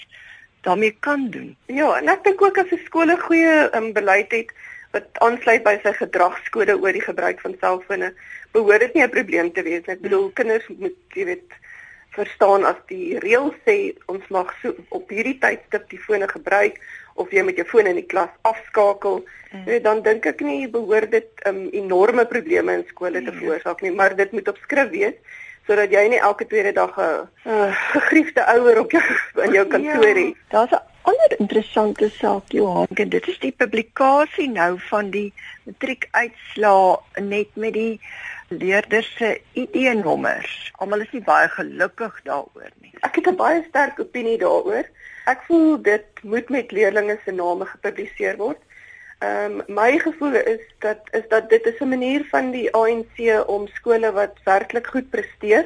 daarmee 0.67 0.95
kan 0.99 1.29
doen. 1.29 1.55
Ja, 1.65 1.93
en 1.99 2.11
ek 2.11 2.25
dink 2.27 2.41
ook 2.43 2.57
as 2.57 2.71
'n 2.71 2.83
skool 2.85 3.11
'n 3.11 3.25
goeie 3.27 3.69
um, 3.77 3.93
beleid 3.93 4.31
het 4.31 4.51
wat 4.91 5.07
aansluit 5.25 5.63
by 5.63 5.77
sy 5.83 5.93
gedragskode 5.93 6.75
oor 6.81 6.93
die 6.93 7.05
gebruik 7.05 7.41
van 7.45 7.55
selfone, 7.61 8.13
behoort 8.51 8.79
dit 8.79 8.93
nie 8.93 9.03
'n 9.03 9.15
probleem 9.17 9.51
te 9.53 9.63
wees 9.63 9.85
nie. 9.85 9.95
Ek 9.95 10.01
bedoel 10.01 10.31
kinders 10.33 10.67
moet, 10.67 10.97
jy 11.13 11.25
weet, 11.25 11.51
verstaan 12.09 12.65
as 12.65 12.79
die 12.89 13.19
reël 13.19 13.53
sê 13.65 13.93
ons 14.07 14.23
mag 14.33 14.49
so 14.61 14.73
op 14.89 15.11
hierdie 15.13 15.37
tydstip 15.39 15.89
die 15.89 16.01
fone 16.01 16.27
gebruik 16.27 16.79
of 17.21 17.31
jy 17.31 17.43
met 17.43 17.59
jou 17.59 17.65
foon 17.67 17.87
in 17.87 17.99
die 17.99 18.07
klas 18.07 18.31
afskakel. 18.41 19.21
Mm. 19.51 19.65
Weet 19.65 19.83
dan 19.83 20.01
dink 20.01 20.25
ek 20.25 20.41
nie 20.41 20.67
behoort 20.67 21.11
dit 21.11 21.29
um, 21.45 21.67
enorme 21.69 22.25
probleme 22.25 22.73
in 22.73 22.85
skole 22.89 23.21
te 23.21 23.31
veroorsaak 23.31 23.81
nie, 23.81 23.91
maar 23.91 24.15
dit 24.15 24.31
moet 24.31 24.47
op 24.47 24.57
skrif 24.63 24.89
wees 24.89 25.37
sodat 25.69 25.91
jy 25.93 26.07
nie 26.09 26.21
elke 26.25 26.47
tweede 26.49 26.71
dag 26.73 26.95
'n 26.97 27.27
uh, 27.45 27.73
gegriefde 27.93 28.45
ouer 28.55 28.79
op 28.81 28.91
jou 28.91 29.03
in 29.45 29.51
jou 29.53 29.65
kantoor 29.67 30.17
ja, 30.17 30.25
het. 30.25 30.37
Daar's 30.49 30.71
'n 30.73 30.81
ander 31.11 31.35
interessante 31.37 32.09
saak 32.09 32.51
Johan, 32.51 32.87
en 32.93 33.09
dit 33.09 33.27
is 33.27 33.39
die 33.39 33.51
publikasie 33.51 34.49
nou 34.49 34.79
van 34.89 35.09
die 35.09 35.33
matriekuitslae 35.63 36.97
net 37.21 37.55
met 37.55 37.73
die 37.73 38.01
leerders 38.49 39.15
se 39.17 39.41
ID-nommers. 39.53 40.71
Almal 40.81 41.05
is 41.05 41.11
nie 41.11 41.21
baie 41.21 41.47
gelukkig 41.47 42.21
daaroor 42.23 42.71
nie. 42.81 42.93
Ek 43.01 43.15
het 43.15 43.27
'n 43.29 43.35
baie 43.35 43.63
sterk 43.69 43.99
opinie 43.99 44.37
daaroor. 44.37 44.89
Ek 45.25 45.45
voel 45.47 45.81
dit 45.81 46.05
moet 46.23 46.49
met 46.49 46.71
leerders 46.71 47.23
se 47.23 47.31
name 47.31 47.65
gepubliseer 47.65 48.37
word. 48.37 48.61
Ehm 49.19 49.59
um, 49.59 49.63
my 49.67 49.99
gevoel 49.99 50.35
is 50.35 50.61
dat 50.79 50.99
is 51.11 51.27
dat 51.27 51.49
dit 51.49 51.65
is 51.65 51.79
'n 51.79 51.87
manier 51.87 52.25
van 52.29 52.51
die 52.51 52.71
ANC 52.73 53.17
om 53.47 53.67
skole 53.67 54.11
wat 54.11 54.37
werklik 54.43 54.87
goed 54.87 55.09
presteer 55.09 55.65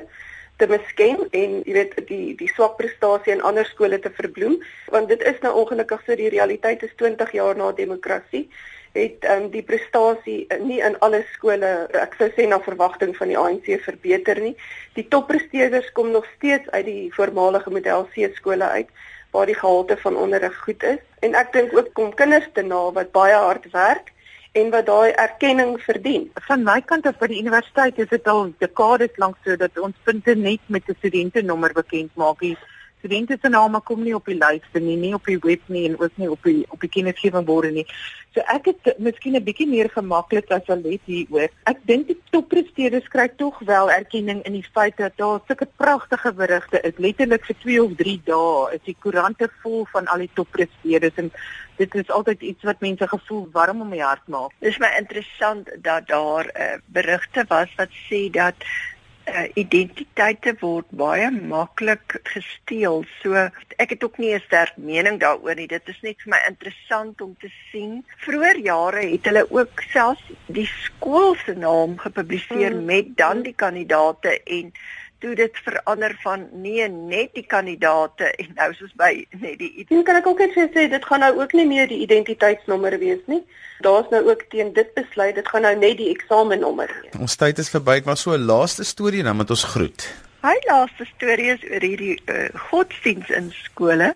te 0.57 0.67
misken 0.67 1.17
en 1.31 1.61
jy 1.65 1.73
weet 1.73 1.93
die 2.07 2.35
die 2.35 2.49
swak 2.53 2.77
prestasie 2.77 3.33
in 3.33 3.41
ander 3.41 3.65
skole 3.65 3.99
te 3.99 4.11
verbloem 4.13 4.57
want 4.95 5.07
dit 5.07 5.21
is 5.21 5.39
nou 5.41 5.53
ongelukkig 5.61 6.01
so 6.05 6.15
die 6.15 6.29
realiteit 6.29 6.83
is 6.83 6.95
20 6.95 7.31
jaar 7.31 7.57
na 7.57 7.71
demokrasie 7.71 8.49
het 8.93 9.25
um, 9.29 9.47
die 9.49 9.63
prestasie 9.65 10.47
nie 10.61 10.79
in 10.85 10.97
alle 11.05 11.23
skole 11.33 11.69
ek 12.01 12.13
sou 12.17 12.29
sê 12.35 12.45
na 12.49 12.59
verwagting 12.61 13.15
van 13.17 13.31
die 13.31 13.37
ANC 13.37 13.69
verbeter 13.85 14.41
nie. 14.41 14.53
Die 14.93 15.07
toppresteerders 15.09 15.91
kom 15.97 16.11
nog 16.13 16.27
steeds 16.35 16.69
uit 16.69 16.85
die 16.85 17.09
voormalige 17.15 17.73
model 17.73 18.05
C 18.13 18.29
skole 18.37 18.69
uit 18.77 18.89
waar 19.33 19.49
die 19.49 19.57
gehalte 19.57 19.97
van 19.97 20.17
onderrig 20.25 20.57
goed 20.65 20.83
is 20.83 21.01
en 21.25 21.37
ek 21.39 21.53
dink 21.53 21.73
ook 21.77 21.93
kom 21.97 22.13
kinders 22.13 22.49
te 22.53 22.63
na 22.65 22.81
wat 22.97 23.11
baie 23.15 23.37
hard 23.45 23.65
werk 23.73 24.11
en 24.53 24.69
wat 24.69 24.85
daai 24.85 25.11
erkenning 25.17 25.73
verdien. 25.81 26.27
Van 26.47 26.63
my 26.65 26.77
kant 26.85 27.07
af 27.09 27.17
by 27.21 27.29
die 27.31 27.39
universiteit 27.41 27.97
is 28.03 28.11
dit 28.11 28.27
al 28.29 28.51
dekades 28.61 29.17
lank 29.23 29.39
so 29.45 29.57
dat 29.57 29.79
ons 29.81 29.97
punte 30.05 30.35
net 30.37 30.61
met 30.75 30.89
'n 30.89 30.97
studentenommer 30.99 31.73
bekend 31.73 32.11
maak. 32.15 32.39
Die 32.39 32.57
studente 33.03 33.37
se 33.41 33.49
name 33.49 33.81
kom 33.83 34.03
nie 34.03 34.15
op 34.15 34.29
die 34.31 34.37
lyste 34.39 34.79
nie, 34.79 34.95
nie 34.95 35.11
op 35.13 35.25
die 35.27 35.39
web 35.43 35.63
nie 35.67 35.83
en 35.89 35.97
ook 35.99 36.19
nie 36.21 36.29
op 36.31 36.45
die 36.47 36.61
op 36.71 36.79
die 36.79 36.89
kennisgewingborde 36.89 37.71
nie. 37.75 37.83
So 38.33 38.41
ek 38.49 38.69
het 38.71 38.95
miskien 38.97 39.35
'n 39.35 39.43
bietjie 39.43 39.67
meer 39.67 39.89
gemaklik 39.91 40.49
as 40.51 40.69
Alet 40.71 41.03
hieroor. 41.05 41.49
Ek 41.65 41.79
dink 41.85 42.07
die 42.07 42.17
toppresteerders 42.31 43.07
kry 43.11 43.27
tog 43.37 43.59
wel 43.59 43.91
erkenning 43.91 44.41
in 44.45 44.53
die 44.53 44.65
feit 44.73 44.97
dat 44.97 45.17
daar 45.17 45.41
sulke 45.47 45.67
pragtige 45.77 46.31
berigte 46.33 46.79
is. 46.81 46.97
Letterlik 46.97 47.45
vir 47.45 47.55
2 47.59 47.83
of 47.83 47.91
3 47.97 48.21
dae 48.25 48.73
is 48.73 48.83
die 48.85 48.95
koerante 48.99 49.49
vol 49.61 49.85
van 49.91 50.07
al 50.07 50.17
die 50.17 50.31
toppresteerders 50.33 51.15
en 51.15 51.31
dit 51.77 51.95
is 51.95 52.09
altyd 52.09 52.41
iets 52.41 52.63
wat 52.63 52.79
mense 52.79 53.07
gevoel 53.07 53.49
warm 53.51 53.81
om 53.81 53.89
die 53.89 54.03
hart 54.03 54.27
maak. 54.27 54.51
Dit 54.59 54.69
is 54.71 54.79
my 54.79 54.91
interessant 54.97 55.69
dat 55.81 56.07
daar 56.07 56.45
uh, 56.45 56.77
berigte 56.85 57.45
was 57.49 57.69
wat 57.77 57.89
sê 58.09 58.29
dat 58.31 58.55
uh, 59.27 59.47
identiteite 59.55 60.55
word 60.59 60.89
baie 60.89 61.29
maklik 61.31 62.19
gesteel. 62.23 63.03
So 63.21 63.49
ek 63.77 63.95
het 63.95 64.03
ook 64.03 64.17
nie 64.17 64.33
'n 64.35 64.43
sterk 64.45 64.77
mening 64.77 65.19
daaroor 65.19 65.55
nie. 65.55 65.67
Dit 65.67 65.87
is 65.87 66.01
net 66.01 66.21
vir 66.21 66.31
my 66.35 66.41
interessant 66.47 67.21
om 67.21 67.35
te 67.39 67.51
sien. 67.71 68.05
Vroeger 68.17 68.59
jare 68.59 69.05
het 69.11 69.25
hulle 69.25 69.45
ook 69.49 69.81
selfs 69.91 70.23
die 70.47 70.67
skool 70.67 71.35
se 71.45 71.53
naam 71.53 71.97
gepubliseer 71.97 72.75
mm. 72.75 72.85
met 72.85 73.17
dan 73.17 73.41
die 73.41 73.55
kandidate 73.55 74.41
en 74.43 74.71
toe 75.23 75.33
dit 75.39 75.59
verander 75.65 76.13
van 76.23 76.47
nee 76.65 76.87
net 76.91 77.31
die 77.37 77.45
kandidate 77.47 78.29
en 78.43 78.51
nou 78.59 78.69
soos 78.77 78.91
by 78.99 79.11
net 79.39 79.57
die 79.61 79.71
identiteit. 79.71 80.05
Kan 80.09 80.19
ek 80.19 80.27
ook 80.27 80.43
net 80.43 80.75
sê 80.75 80.87
dit 80.91 81.07
gaan 81.09 81.23
nou 81.23 81.31
ook 81.39 81.55
nie 81.57 81.67
meer 81.69 81.87
die 81.91 82.01
identiteitsnommer 82.03 82.97
wees 83.01 83.23
nie. 83.31 83.41
Daar's 83.85 84.11
nou 84.11 84.21
ook 84.29 84.43
teen 84.51 84.73
dit 84.75 84.91
besluit 84.97 85.35
dit 85.39 85.47
gaan 85.47 85.65
nou 85.67 85.73
net 85.79 85.97
die 86.01 86.11
eksamennommer 86.11 86.91
wees. 87.01 87.15
Ons 87.19 87.39
tyd 87.39 87.61
is 87.63 87.71
verby, 87.71 88.01
maar 88.05 88.19
so 88.19 88.35
'n 88.35 88.45
laaste 88.51 88.83
storie 88.83 89.23
dan 89.23 89.39
met 89.39 89.49
ons 89.49 89.63
groet. 89.75 90.09
Hy 90.43 90.57
laaste 90.67 91.05
storie 91.15 91.53
is 91.55 91.63
oor 91.71 91.83
hierdie 91.87 92.19
uh, 92.27 92.49
godsdiens 92.69 93.29
in 93.29 93.51
skole 93.55 94.11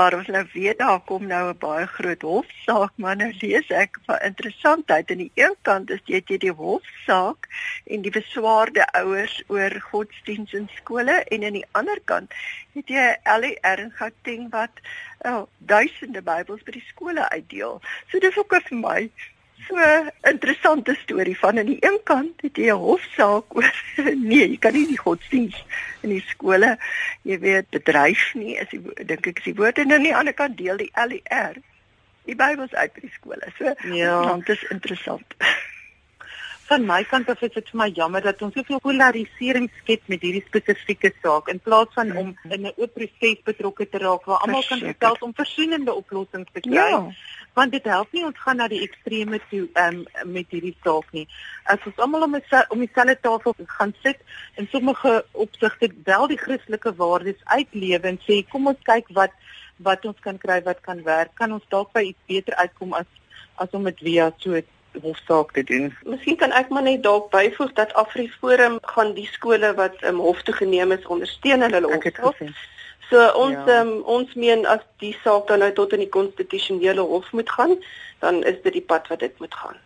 waar 0.00 0.14
ons 0.16 0.28
nou 0.32 0.44
weet 0.52 0.78
daar 0.80 1.00
kom 1.08 1.26
nou 1.26 1.42
'n 1.48 1.58
baie 1.62 1.86
groot 1.86 2.22
hofsaak 2.22 2.92
maar 3.04 3.16
nou 3.16 3.32
lees 3.40 3.68
ek 3.82 3.98
van 4.06 4.22
interessantheid 4.28 5.10
aan 5.10 5.22
die 5.24 5.32
een 5.34 5.56
kant 5.68 5.90
is 5.96 6.00
dit 6.04 6.30
jy 6.32 6.38
die 6.44 6.54
hofsaak 6.60 7.48
en 7.84 8.06
die 8.06 8.14
beswaarde 8.14 8.86
ouers 9.00 9.34
oor 9.46 9.76
godsdiens 9.90 10.52
in 10.60 10.68
skole 10.76 11.16
en 11.36 11.44
aan 11.44 11.58
die 11.58 11.68
ander 11.80 12.00
kant 12.12 12.32
het 12.78 12.88
jy 12.96 13.06
Ellie 13.34 13.58
Erngouting 13.72 14.48
wat 14.56 14.80
oh, 15.28 15.42
duisende 15.58 16.22
Bybels 16.22 16.64
by 16.64 16.78
die 16.78 16.86
skole 16.88 17.28
uitdeel. 17.28 17.80
So 18.08 18.18
dis 18.24 18.38
ook 18.38 18.56
vir 18.70 18.80
my 18.86 19.10
so 19.68 19.76
'n 19.76 20.10
interessante 20.32 20.94
storie 21.02 21.38
van 21.38 21.58
aan 21.58 21.66
die 21.66 21.80
een 21.80 22.00
kant 22.04 22.40
het 22.40 22.56
jy 22.56 22.70
'n 22.70 22.84
hofsaak 22.86 23.44
oor 23.56 23.72
nee, 24.14 24.48
jy 24.50 24.58
kan 24.58 24.72
nie 24.72 24.86
die 24.86 24.98
godsdiens 24.98 25.64
in 26.02 26.10
die 26.16 26.24
skole, 26.26 26.78
jy 27.22 27.38
weet, 27.38 27.70
bedryf 27.70 28.34
nie, 28.34 28.56
is 28.56 28.68
die 28.68 28.80
dink 29.04 29.26
ek 29.26 29.38
is 29.38 29.50
die 29.50 29.58
woord 29.58 29.78
en 29.78 29.92
aan 29.92 30.08
die 30.08 30.16
ander 30.16 30.34
kant 30.34 30.56
deel 30.56 30.76
die 30.76 30.92
LER 30.94 31.60
die 32.28 32.36
Bybels 32.36 32.74
uit 32.74 32.94
by 32.94 33.00
die 33.00 33.12
skole. 33.16 33.52
So 33.58 33.74
ja, 33.96 34.36
dit 34.36 34.56
is 34.56 34.64
interessant. 34.70 35.36
Van 36.70 36.84
my 36.86 37.02
kant 37.10 37.28
af 37.32 37.40
is 37.42 37.50
dit 37.56 37.70
vir 37.72 37.78
my 37.80 37.88
jammer 37.90 38.22
dat 38.22 38.42
ons 38.46 38.54
soveel 38.54 38.78
polarisering 38.84 39.66
skep 39.80 40.04
met 40.06 40.22
hierdie 40.22 40.44
spesifieke 40.46 41.10
saak 41.22 41.48
in 41.50 41.58
plaas 41.58 41.90
van 41.96 42.12
om 42.16 42.28
in 42.46 42.66
'n 42.66 42.72
oop 42.76 42.94
proses 42.94 43.42
betrokke 43.42 43.88
te 43.88 43.98
raak 43.98 44.24
waar 44.24 44.44
almal 44.46 44.62
kan 44.68 44.78
gestel 44.78 45.16
om 45.20 45.34
versoenende 45.34 45.92
oplossings 45.94 46.52
te 46.52 46.60
kry. 46.60 46.74
Ja 46.74 47.10
want 47.54 47.72
dit 47.72 47.84
help 47.84 48.12
nie 48.12 48.24
ons 48.24 48.38
gaan 48.44 48.60
na 48.60 48.68
die 48.70 48.82
extreme 48.86 49.40
toe 49.50 49.66
um, 49.82 50.02
met 50.24 50.50
hierdie 50.54 50.76
saak 50.84 51.08
nie. 51.16 51.26
As 51.70 51.82
ons 51.88 52.02
almal 52.04 52.26
om 52.28 52.36
om 52.36 52.82
dieselfde 52.84 53.16
tafel 53.20 53.54
gaan 53.76 53.94
sit 54.02 54.20
en 54.54 54.68
sommige 54.72 55.24
opsigte 55.32 55.90
wel 56.04 56.26
die 56.30 56.40
Christelike 56.40 56.94
waardes 56.96 57.40
uitlewe 57.44 58.12
en 58.12 58.20
sê 58.26 58.42
kom 58.50 58.70
ons 58.70 58.88
kyk 58.88 59.10
wat 59.18 59.34
wat 59.80 60.04
ons 60.04 60.18
kan 60.20 60.36
kry 60.38 60.58
wat 60.64 60.80
kan 60.84 61.00
werk, 61.06 61.32
kan 61.40 61.52
ons 61.56 61.64
dalk 61.72 61.92
by 61.96 62.02
iets 62.10 62.28
beter 62.28 62.54
uitkom 62.60 62.92
as 62.98 63.08
as 63.60 63.72
om 63.76 63.84
dit 63.88 64.04
via 64.04 64.30
so 64.40 64.60
hofsaak 65.00 65.52
te 65.52 65.62
doen. 65.62 65.90
Miskien 66.08 66.36
kan 66.40 66.52
ek 66.56 66.70
maar 66.74 66.82
net 66.82 67.02
dalk 67.04 67.30
byvoeg 67.30 67.72
dat 67.78 67.94
Afriforum 68.00 68.78
gaan 68.94 69.14
die 69.14 69.28
skole 69.30 69.72
wat 69.78 69.96
um, 70.08 70.20
hof 70.24 70.42
toe 70.42 70.54
geneem 70.56 70.92
is 70.96 71.06
ondersteun 71.06 71.62
hulle 71.66 71.82
hofsaak. 71.86 72.40
So 73.10 73.18
ons 73.34 73.58
ja. 73.66 73.80
um, 73.82 73.96
ons 74.06 74.34
meen 74.38 74.62
as 74.70 74.82
die 75.02 75.16
saak 75.24 75.48
dan 75.50 75.64
nou 75.64 75.72
tot 75.74 75.96
in 75.96 76.04
die 76.04 76.12
konstitusionele 76.14 77.02
hof 77.02 77.32
moet 77.34 77.50
gaan, 77.50 77.74
dan 78.22 78.44
is 78.46 78.60
dit 78.62 78.78
die 78.78 78.86
pad 78.86 79.10
wat 79.10 79.24
dit 79.24 79.38
moet 79.42 79.54
gaan. 79.54 79.78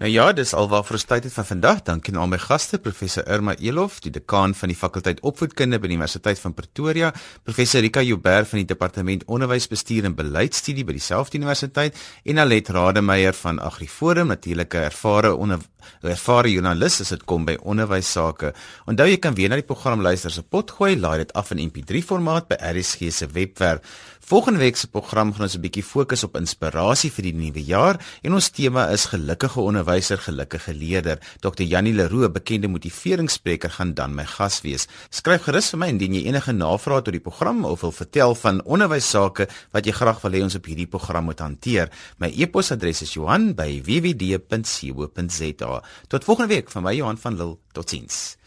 Nou 0.00 0.08
ja, 0.08 0.30
dis 0.32 0.54
alwaar 0.56 0.80
vir 0.88 0.96
ons 0.96 1.02
tyd 1.04 1.26
het 1.26 1.34
van 1.34 1.44
vandag. 1.44 1.80
Dankie 1.84 2.14
aan 2.16 2.30
my 2.32 2.38
gaste, 2.40 2.78
professor 2.80 3.26
Irma 3.28 3.52
Elof, 3.60 3.98
die 4.00 4.12
dekaan 4.14 4.54
van 4.56 4.70
die 4.72 4.76
fakulteit 4.82 5.18
opvoedkunde 5.28 5.76
by 5.76 5.90
die 5.90 5.98
Universiteit 5.98 6.40
van 6.40 6.54
Pretoria, 6.56 7.10
professor 7.44 7.84
Rika 7.84 8.00
Jouber 8.00 8.48
van 8.48 8.62
die 8.62 8.70
departement 8.70 9.26
onderwysbestuur 9.28 10.08
en 10.08 10.14
beleidsstudie 10.16 10.86
by 10.88 10.96
dieselfde 10.96 11.36
universiteit 11.36 12.00
en 12.24 12.40
Alet 12.40 12.72
Rademeier 12.72 13.36
van 13.42 13.60
Agriforum, 13.60 14.32
natuurlike 14.32 14.86
ervare 14.86 15.34
onder 15.36 15.60
ervare 16.00 16.48
joernalis 16.48 17.02
as 17.04 17.12
dit 17.12 17.26
kom 17.28 17.44
by 17.44 17.58
onderwys 17.60 18.08
sake. 18.16 18.54
Onthou 18.88 19.04
jy 19.10 19.18
kan 19.20 19.36
weer 19.36 19.52
na 19.52 19.60
die 19.60 19.68
program 19.68 20.00
luister 20.00 20.32
se 20.32 20.40
potgooi, 20.40 20.94
laai 20.96 21.26
dit 21.26 21.36
af 21.36 21.52
in 21.52 21.60
MP3 21.66 22.00
formaat 22.08 22.48
by 22.48 22.56
RSG 22.72 23.12
se 23.12 23.28
webwerf. 23.36 23.84
Volgende 24.30 24.62
week 24.62 24.76
se 24.76 24.86
program 24.86 25.32
gaan 25.32 25.42
ons 25.42 25.56
'n 25.56 25.60
bietjie 25.60 25.82
fokus 25.82 26.22
op 26.22 26.36
inspirasie 26.38 27.10
vir 27.10 27.22
die 27.22 27.34
nuwe 27.34 27.64
jaar 27.64 27.98
en 28.22 28.32
ons 28.32 28.48
tema 28.48 28.90
is 28.90 29.04
gelukkige 29.04 29.60
onderwyser, 29.60 30.18
gelukkige 30.18 30.74
leerder. 30.74 31.18
Dr. 31.40 31.62
Janie 31.62 31.92
Leroux, 31.92 32.32
bekende 32.32 32.68
motiveringsspreker, 32.68 33.70
gaan 33.70 33.94
dan 33.94 34.14
my 34.14 34.24
gas 34.24 34.60
wees. 34.62 34.86
Skryf 35.10 35.42
gerus 35.42 35.70
vir 35.70 35.78
my 35.78 35.88
indien 35.88 36.14
jy 36.14 36.26
enige 36.26 36.52
navrae 36.52 36.94
oor 36.94 37.12
die 37.12 37.20
program 37.20 37.64
of 37.64 37.80
wil 37.80 37.92
vertel 37.92 38.34
van 38.34 38.64
onderwys 38.64 39.10
sake 39.10 39.48
wat 39.72 39.84
jy 39.84 39.92
graag 39.92 40.22
wil 40.22 40.32
hê 40.32 40.42
ons 40.42 40.54
op 40.54 40.66
hierdie 40.66 40.86
program 40.86 41.24
moet 41.24 41.40
hanteer. 41.40 41.90
My 42.18 42.32
e-posadres 42.36 43.02
is 43.02 43.14
johan@wwd.co.za. 43.14 45.82
Tot 46.08 46.24
volgende 46.24 46.54
week 46.54 46.70
van 46.70 46.82
my 46.82 46.94
Johan 46.94 47.18
van 47.18 47.36
Lille. 47.36 47.56
Totsiens. 47.72 48.39